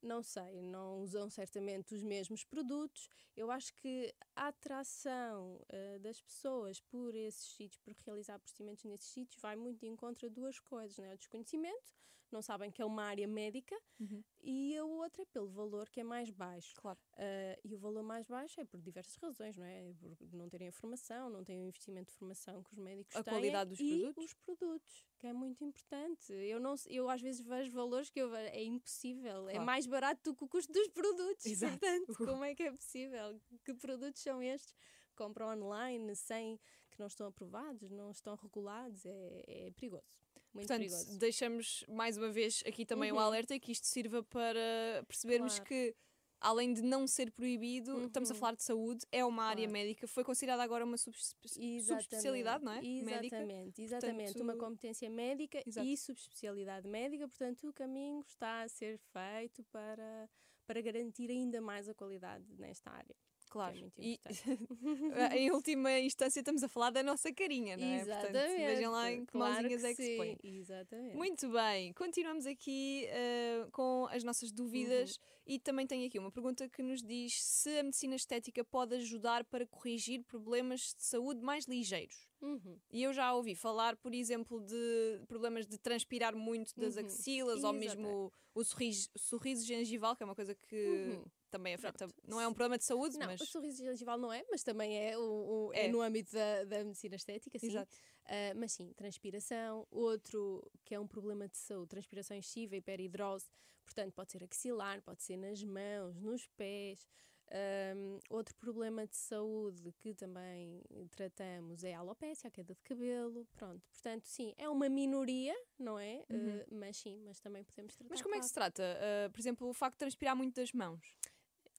[0.03, 3.09] não sei, não usam certamente os mesmos produtos.
[3.37, 9.09] Eu acho que a atração eh, das pessoas por esses sítios, por realizar procedimentos nesses
[9.09, 11.15] sítios, vai muito de encontro a duas coisas, né?
[11.15, 11.93] o desconhecimento,
[12.33, 14.23] não sabem que é uma área médica, Uhum.
[14.43, 16.75] e a outra é pelo valor que é mais baixo.
[16.77, 16.99] Claro.
[17.17, 19.93] Ah, e o valor mais baixo é por diversas razões, não é?
[20.01, 23.23] Por não terem a formação, não terem o investimento de formação que os médicos A
[23.23, 23.33] têm.
[23.35, 24.25] qualidade dos e produtos.
[24.25, 26.33] os produtos, que é muito importante.
[26.33, 29.49] Eu, não, eu às vezes vejo valores que eu, é impossível.
[29.49, 29.67] É Claro.
[29.67, 31.47] mais barato do que o custo dos produtos.
[31.47, 31.79] Exato.
[31.81, 33.41] Portanto, como é que é possível?
[33.65, 34.75] Que produtos são estes?
[35.15, 36.59] Compram online sem
[36.91, 39.05] que não estão aprovados, não estão regulados.
[39.07, 40.22] É, é perigoso.
[40.55, 41.19] Muito Portanto, perigoso.
[41.19, 43.21] deixamos mais uma vez aqui também o Uhum.
[43.21, 45.65] alerta e que isto sirva para percebermos Claro.
[45.69, 45.95] que,
[46.41, 48.41] além de não ser proibido, estamos a Uhum.
[48.41, 49.73] falar de saúde, é uma área Claro.
[49.73, 52.81] médica, foi considerada agora uma subespe- subespecialidade, não é?
[52.83, 53.37] Médica.
[53.37, 54.33] Exatamente, exatamente.
[54.39, 55.87] Uma Portanto- competência médica Exato.
[55.87, 60.29] e subespecialidade médica, portanto, o caminho está a ser feito para,
[60.67, 63.17] para garantir ainda mais a qualidade nesta área.
[63.53, 63.75] Claro.
[63.75, 64.19] Que é muito E,
[65.39, 67.99] em última instância, estamos a falar da nossa carinha, não é?
[68.03, 70.39] Portanto, vejam lá em que claro mãozinhas é que se põe.
[70.43, 71.17] Exatamente.
[71.17, 75.23] Muito bem, continuamos aqui eh, com as nossas dúvidas Uhum.
[75.47, 79.45] e também tenho aqui uma pergunta que nos diz se a medicina estética pode ajudar
[79.45, 82.32] para corrigir problemas de saúde mais ligeiros.
[82.43, 82.77] Uhum.
[82.91, 87.07] E eu já ouvi falar, por exemplo, de problemas de transpirar muito das Uhum.
[87.07, 87.97] axilas ou Exatamente.
[87.97, 91.25] mesmo o sorriso, sorriso gengival, que é uma coisa que Uhum.
[91.51, 92.09] também afeta.
[92.09, 92.15] Pronto.
[92.27, 93.41] Não é um problema de saúde, Não, mas.
[93.41, 95.89] o sorriso gengival não é, mas também é, o, o- é É.
[95.89, 97.69] no âmbito da, da medicina estética, sim.
[97.69, 97.97] Exato.
[98.25, 99.87] Ah, mas sim, transpiração.
[99.91, 103.47] Outro que é um problema de saúde, transpiração excessiva, hiperidrose.
[103.85, 107.07] Portanto, pode ser axilar, pode ser nas mãos, nos pés.
[107.55, 113.47] Ahm, outro problema de saúde que também tratamos é a alopecia, a queda de cabelo.
[113.55, 116.25] Pronto, portanto, sim, é uma minoria, não é?
[116.31, 116.61] Uhum.
[116.61, 118.09] Ah, mas sim, mas também podemos tratar.
[118.15, 118.83] Mas como é que se trata?
[118.83, 121.01] Ah, por exemplo, o facto de transpirar muito das mãos.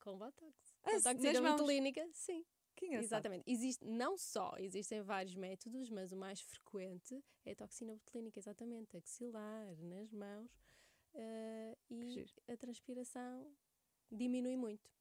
[0.04, 0.54] Com botox.
[0.84, 1.16] Ah, Botox
[1.64, 2.46] clínica, sim.
[2.82, 3.50] Exatamente.
[3.50, 8.96] Existe, não só, existem vários métodos, mas o mais frequente é a toxina botulínica, exatamente,
[8.98, 10.52] axilar, nas mãos,
[11.90, 13.56] Que e a transpiração
[14.12, 14.93] diminui muito.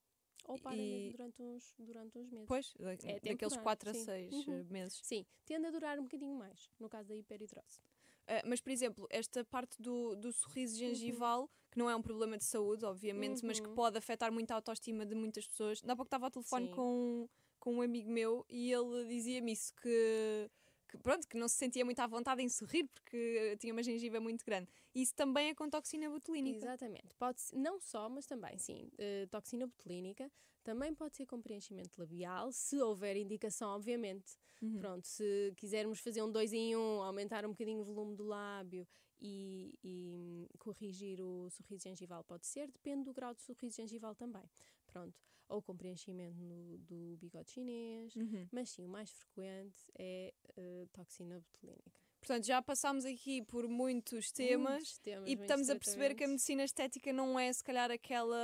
[0.44, 2.46] Ou para E- durante, uns, durante uns meses.
[2.48, 4.04] Pois, da- daqueles temporário, 4 a sim.
[4.04, 4.64] 6 Uhum.
[4.70, 5.00] meses.
[5.02, 7.80] Sim, tende a durar um bocadinho mais, no caso da hiperidrose.
[8.24, 12.36] Uh, mas, por exemplo, esta parte do, do sorriso gengival, que não é um problema
[12.38, 13.74] de saúde, obviamente, mas que Uhum.
[13.74, 15.80] pode afetar muito a autoestima de muitas pessoas.
[15.82, 16.72] Há pouco estava ao telefone Sim.
[16.72, 17.28] com,
[17.58, 20.50] com um amigo meu e ele dizia-me isso, que,
[20.92, 24.20] que pronto, que não se sentia muito à vontade em sorrir porque tinha uma gengiva
[24.20, 24.68] muito grande.
[24.94, 26.66] Isso também é com toxina botulínica.
[26.66, 27.14] Exatamente.
[27.18, 28.90] Pode ser, não só, mas também, sim.
[28.98, 30.30] eh, toxina botulínica
[30.62, 34.36] também pode ser com preenchimento labial, se houver indicação, obviamente.
[34.60, 34.78] Uhum.
[34.78, 38.24] Pronto, se quisermos fazer um 2 em 1, um, aumentar um bocadinho o volume do
[38.24, 38.86] lábio
[39.20, 42.70] e, e, corrigir o sorriso gengival, pode ser.
[42.70, 44.48] Depende do grau de sorriso gengival também.
[44.92, 45.14] Pronto.
[45.48, 48.14] Ou com preenchimento no- do bigode chinês.
[48.16, 48.48] Uhum.
[48.52, 51.90] Mas sim, o mais frequente é eh, toxina botulínica.
[52.20, 54.74] Portanto, já passámos aqui por muitos temas.
[54.74, 58.38] Muitos temas, E estamos a perceber que a medicina estética não é, se calhar, aquela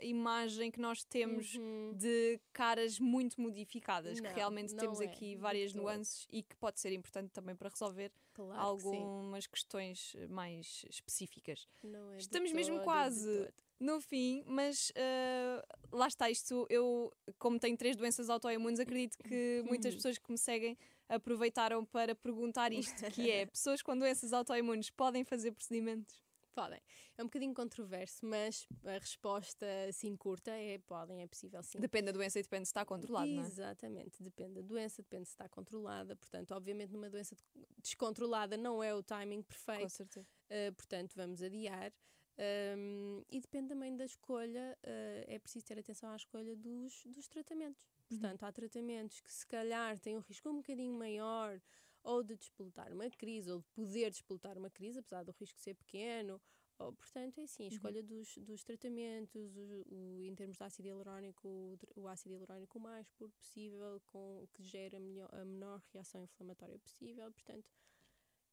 [0.00, 1.92] imagem que nós temos Uhum.
[1.96, 5.82] de caras muito modificadas, Não, que realmente temos é, aqui várias todo.
[5.82, 10.84] nuances e que pode ser importante também para resolver Claro que algumas questões eh, mais
[10.88, 11.66] específicas.
[11.82, 13.48] Não é Estamos mesmo todo, quase.
[13.78, 15.62] No fim, mas eh,
[15.92, 16.66] lá está isto.
[16.70, 19.98] Eu, como tenho três doenças autoimunes, acredito que muitas Uhum.
[19.98, 20.76] pessoas que me seguem
[21.08, 26.20] aproveitaram para perguntar isto, que é, pessoas com doenças autoimunes podem fazer procedimentos?
[26.54, 26.80] Podem.
[27.18, 31.78] É um bocadinho controverso, mas a resposta assim curta é podem, é possível sim.
[31.78, 33.46] Depende da doença e depende se está controlado, não é?
[33.46, 36.16] Exatamente, depende da doença, depende se está controlada.
[36.16, 37.42] Portanto, obviamente, numa doença de-
[37.82, 40.26] descontrolada não é o timing Com perfeito, certeza.
[40.50, 41.92] uh, portanto, vamos adiar.
[42.38, 47.28] Um, e depende também da escolha, uh, é preciso ter atenção à escolha dos, dos
[47.28, 47.82] tratamentos.
[48.08, 51.60] Portanto, há tratamentos que se calhar têm um risco um bocadinho maior
[52.02, 55.74] ou de despoltar uma crise, ou de poder despoltar uma crise, apesar do risco ser
[55.74, 56.40] pequeno.
[56.78, 60.86] Ou, portanto, é assim, a escolha dos, dos tratamentos, o, o- em termos de ácido
[60.86, 65.42] hialurónico, o, o ácido hialurónico o mais puro possível, com, que gera a, melhor- a
[65.44, 67.66] menor reação inflamatória possível, portanto,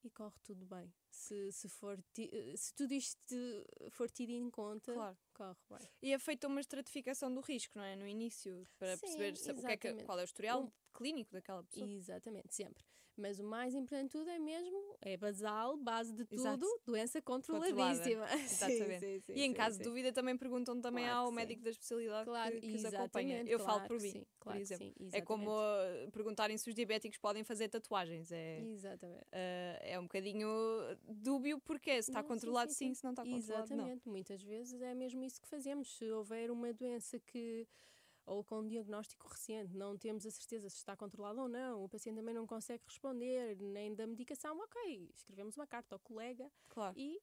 [0.03, 0.93] e corre tudo bem.
[1.09, 3.35] Se, se, for ti- eh, se tudo isto
[3.91, 5.17] for tido em conta, Claro.
[5.33, 5.89] corre bem.
[6.01, 7.95] E é feita uma estratificação do risco, não é?
[7.95, 10.05] No início, para Sim, perceber o que é que, exatamente.
[10.05, 11.87] qual é o historial Um- clínico daquela pessoa.
[11.89, 12.83] Exatamente, sempre.
[13.15, 16.81] Mas o mais importante de tudo é mesmo, é basal, base de tudo, Exato.
[16.85, 17.65] doença Controlada.
[17.73, 18.25] controladíssima.
[18.33, 18.99] Exatamente.
[18.99, 21.69] Sim, sim, e em sim, caso de dúvida também perguntam também Claro ao médico da
[21.69, 23.33] especialidade Claro, que, que os acompanha.
[23.41, 24.93] exatamente, Eu falo claro por que mim, sim, por claro que exemplo.
[25.11, 26.07] é como exatamente.
[26.07, 28.31] uh, perguntarem se os diabéticos podem fazer tatuagens.
[28.31, 29.23] É, Exatamente.
[29.23, 30.47] uh, é um bocadinho
[31.07, 33.85] dúbio porque se está Não, controlado sim, se não está controlado não.
[33.85, 35.95] Exatamente, muitas vezes é mesmo isso que fazemos.
[35.97, 37.67] Se houver uma doença que
[38.25, 41.89] ou com um diagnóstico recente, não temos a certeza se está controlado ou não, o
[41.89, 46.97] paciente também não consegue responder, nem da medicação, ok, escrevemos uma carta ao colega Claro.
[46.97, 47.19] e,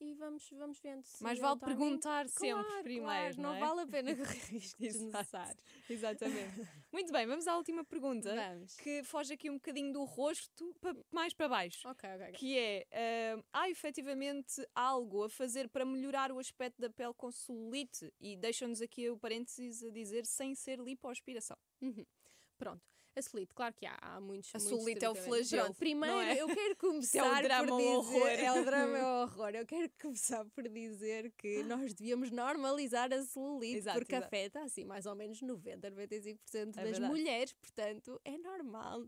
[0.00, 1.02] e vamos, vamos vendo.
[1.04, 3.60] Se Mais é vale perguntar sempre primeiro, claro, não, é?
[3.60, 5.56] vale a pena correr riscos desnecessários.
[5.88, 6.68] Exatamente.
[6.92, 8.34] Muito bem, vamos à última pergunta.
[8.34, 8.76] Vamos.
[8.76, 10.74] Que foge aqui um bocadinho do rosto
[11.10, 11.88] mais para baixo.
[11.88, 16.90] Ok, ok, que é ah, há efetivamente algo a fazer para melhorar o aspecto da
[16.90, 21.56] pele com celulite e deixam-nos aqui o parênteses a dizer sem ser lipoaspiração.
[22.58, 22.95] Pronto.
[23.16, 24.54] A celulite, claro que há, há muitos.
[24.54, 26.36] A muitos é o flagelo, Pronto, primeiro é?
[26.38, 28.28] eu quero começar drama, por o dizer, horror.
[28.38, 29.50] É o drama, é o horror.
[29.54, 34.26] Eu quero começar por dizer que nós devíamos normalizar a celulite, Exato, porque exato.
[34.26, 37.06] afeta assim mais ou menos 90, 95% É das verdade.
[37.06, 39.06] mulheres, portanto é normal.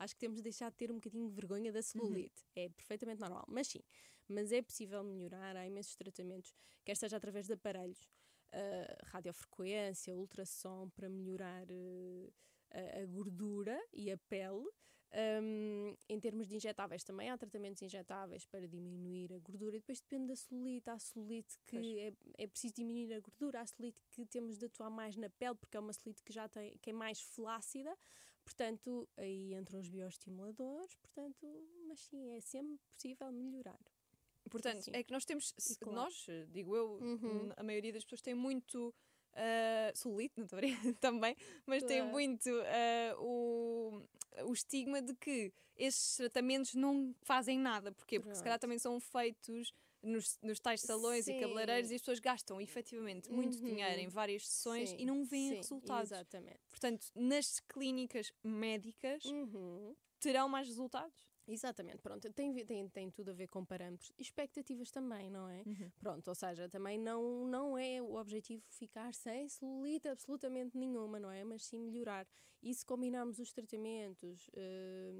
[0.00, 2.42] Acho que temos de deixar de ter um bocadinho de vergonha da celulite.
[2.56, 2.64] Uhum.
[2.64, 3.80] É perfeitamente normal, mas sim.
[4.28, 6.52] Mas é possível melhorar, há imensos tratamentos,
[6.84, 8.08] quer seja através de aparelhos,
[8.52, 12.30] ah, radiofrequência, ultrassom, para melhorar eh,
[12.74, 14.66] a, a gordura e a pele.
[15.42, 20.00] Um, em termos de injetáveis também há tratamentos injetáveis para diminuir a gordura e depois
[20.00, 20.90] depende da celulite.
[20.90, 24.90] Há celulite que é, é preciso diminuir a gordura, há celulite que temos de atuar
[24.90, 27.96] mais na pele porque é uma celulite que já tem, que é mais flácida,
[28.44, 31.46] portanto aí entram os bioestimuladores, portanto,
[31.86, 33.78] mas sim, é sempre possível melhorar.
[34.50, 34.90] Portanto, Sim.
[34.94, 35.96] é que nós temos, claro.
[35.96, 37.50] nós, digo eu, Uhum.
[37.56, 38.94] a maioria das pessoas tem muito
[39.36, 40.58] ah, celulite, não estou
[41.00, 42.12] também, mas tem Claro.
[42.12, 44.02] muito ah, o,
[44.44, 47.92] o estigma de que esses tratamentos não fazem nada.
[47.92, 48.20] Porquê?
[48.20, 48.60] Porque se calhar Pronto.
[48.62, 49.72] também são feitos
[50.02, 51.40] nos, nos tais salões e Sim.
[51.40, 53.64] cabeleireiros e as pessoas gastam efetivamente muito Uhum.
[53.64, 56.12] dinheiro em várias sessões Sim, e não veem sim, resultados.
[56.12, 56.60] Exatamente.
[56.70, 59.94] Portanto, nas clínicas médicas Uhum.
[60.20, 61.33] terão mais resultados.
[61.46, 65.66] Exatamente, pronto, tem, tem, tem tudo a ver com parâmetros e expectativas também, não é?
[65.98, 71.30] Pronto, ou seja, também não, não é o objetivo ficar sem celulite absolutamente nenhuma, não
[71.30, 71.44] é?
[71.44, 72.26] Mas sim melhorar.
[72.62, 75.12] E se combinarmos os tratamentos eh,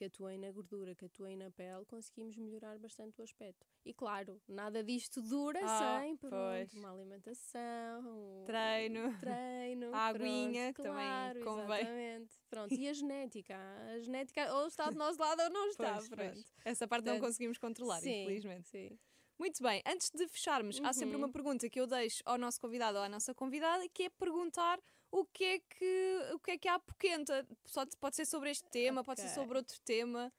[0.00, 3.66] que atuem na gordura, que atuem na pele, conseguimos melhorar bastante o aspecto.
[3.84, 9.10] E claro, nada disto dura Ah, sem pronto, uma alimentação, um Treino.
[9.20, 11.80] treino, A pronto, aguinha, que também claro, convém.
[11.80, 12.34] Exatamente.
[12.48, 13.54] Pronto, e a genética?
[13.94, 16.32] A genética ou está do nosso lado ou não está, Pois, pronto.
[16.32, 16.54] pois.
[16.64, 18.68] Essa parte não conseguimos controlar, sim, infelizmente.
[18.70, 18.98] Sim.
[19.38, 21.24] Muito bem, antes de fecharmos, há sempre Uhum.
[21.24, 24.78] uma pergunta que eu deixo ao nosso convidado ou à nossa convidada, que é perguntar
[25.10, 27.46] o que é que, o que, é que há poquenta.
[27.66, 30.32] Só pode ser sobre este tema, pode ser sobre outro tema.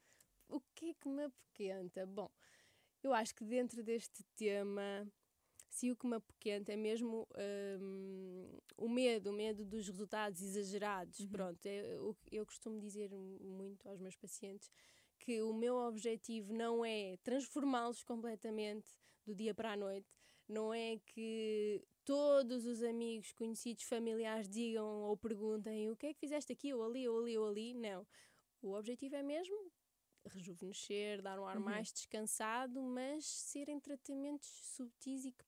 [0.47, 2.05] O que é que me apoquenta?
[2.05, 2.30] Bom,
[3.03, 5.07] eu acho que dentro deste tema,
[5.69, 7.28] se o que me apoquenta é mesmo
[7.80, 11.26] hum, o medo, o medo dos resultados exagerados.
[11.28, 14.69] Pronto, é, o que eu costumo dizer muito aos meus pacientes
[15.19, 18.95] que o meu objetivo não é transformá-los completamente
[19.26, 20.09] do dia para a noite,
[20.47, 26.20] não é que todos os amigos, conhecidos, familiares digam ou perguntem o que é que
[26.20, 27.74] fizeste aqui ou ali ou ali ou ali.
[27.74, 28.06] Não.
[28.62, 29.72] O objetivo é mesmo
[30.26, 31.64] rejuvenescer, dar um ar Uhum.
[31.64, 35.45] mais descansado, mas serem tratamentos subtis e que-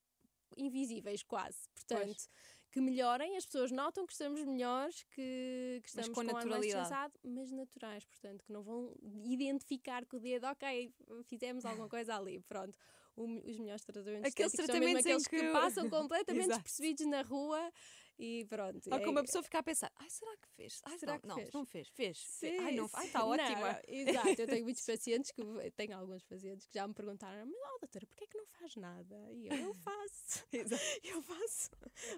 [0.58, 1.68] invisíveis quase.
[1.76, 2.28] Portanto,
[2.72, 6.36] que melhorem, as pessoas notam que estamos melhores, que, que Mas estamos com com, um
[6.38, 8.96] ar mais descansado, mas naturais, portanto, que não vão
[9.26, 10.94] identificar com o dedo, ok,
[11.26, 12.78] fizemos alguma coisa ali, pronto.
[13.16, 17.72] O os melhores tratamentos Aqueles tratamentos aqueles que, que- passam completamente despercebidos na rua
[18.18, 18.90] e pronto.
[18.92, 20.82] Ou é- como a pessoa ficar a pensar, ai, será que fez?
[20.86, 21.52] Ai, Será não, que não, fez?
[21.54, 22.18] não fez, fez.
[22.20, 23.82] Sim, ai, não, ai, está ótima.
[23.88, 27.80] Exato, eu tenho muitos pacientes que tenho alguns pacientes que já me perguntaram, mas oh,
[27.80, 29.32] doutora, porquê é que não faz nada?
[29.32, 30.46] E eu, eu faço,
[31.04, 31.70] eu faço,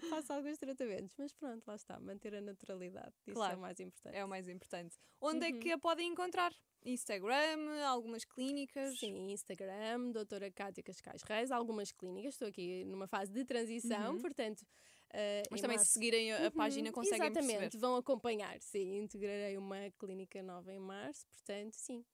[0.10, 3.80] faço alguns tratamentos, mas pronto, lá está, manter a naturalidade, isso é Claro, o mais
[3.80, 4.16] importante.
[4.16, 4.98] É o mais importante.
[5.22, 5.56] Onde Uhum.
[5.56, 6.54] é que a podem encontrar?
[6.84, 9.00] Instagram, algumas clínicas?
[9.00, 14.22] Sim, Instagram, doutora Cátia Cascais Reis, algumas clínicas, estou aqui numa fase de transição, Uhum.
[14.22, 14.64] portanto...
[15.14, 17.80] eh, Mas também março- se seguirem a, a página Uhum, conseguem Exatamente, perceber.
[17.80, 22.06] vão acompanhar, sim, integrarei uma clínica nova em março, portanto, sim.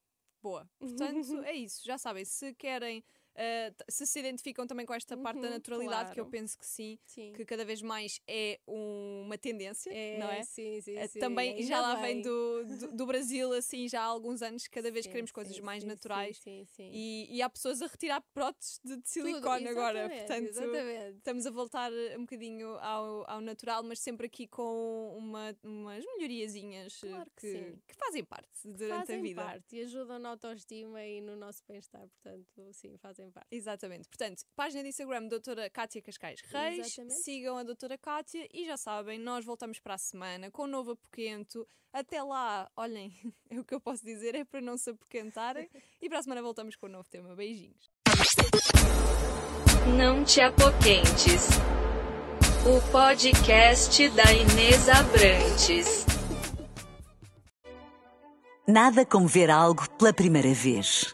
[0.42, 0.70] Boa.
[0.80, 1.82] Portanto, é isso.
[1.86, 3.04] Já sabem, se querem,
[3.36, 6.32] eh, se se identificam também com esta parte da Uhum, naturalidade, que eu claro.
[6.32, 7.32] penso que sim, Sim.
[7.34, 10.44] que cada vez mais é um- uma tendência, não é?
[10.44, 11.20] Sim, sim, Eh, sim.
[11.20, 12.22] Também já lá vem bem.
[12.22, 15.84] do, do, do Brasil, assim, já há alguns anos, cada vez Sim, queremos coisas mais
[15.84, 16.38] naturais.
[16.40, 16.90] Sim, sim.
[16.94, 20.00] E, e há pessoas a retirar próteses de, de Tudo, silicone agora.
[20.00, 21.18] exatamente, Portanto, exatamente.
[21.18, 26.04] estamos a voltar eh, um bocadinho ao, ao natural, mas sempre aqui com uma, umas
[26.18, 29.42] melhoriazinhas Claro que que, que fazem parte durante fazem a vida.
[29.44, 33.48] parte e ajudam na autoestima e no nosso bem-estar, portanto, sim, fazem parte.
[33.52, 34.08] Exatamente.
[34.08, 36.88] Portanto, página de Instagram Doutora Cátia Cascais Reis.
[36.88, 37.22] Exatamente.
[37.22, 40.92] Sigam a Doutora Cátia e já sabem, nós voltamos para a semana com um novo
[40.92, 41.68] apoquento.
[41.94, 43.14] Até lá, olhem,
[43.52, 45.70] o que eu posso dizer é para não se apoquentarem.
[46.02, 47.36] e para a semana voltamos com um novo tema.
[47.36, 47.92] Beijinhos.
[49.98, 51.48] Não te apoquentes.
[52.66, 56.06] O podcast da Inês Abrantes.
[58.68, 61.14] Nada como ver algo pela primeira vez.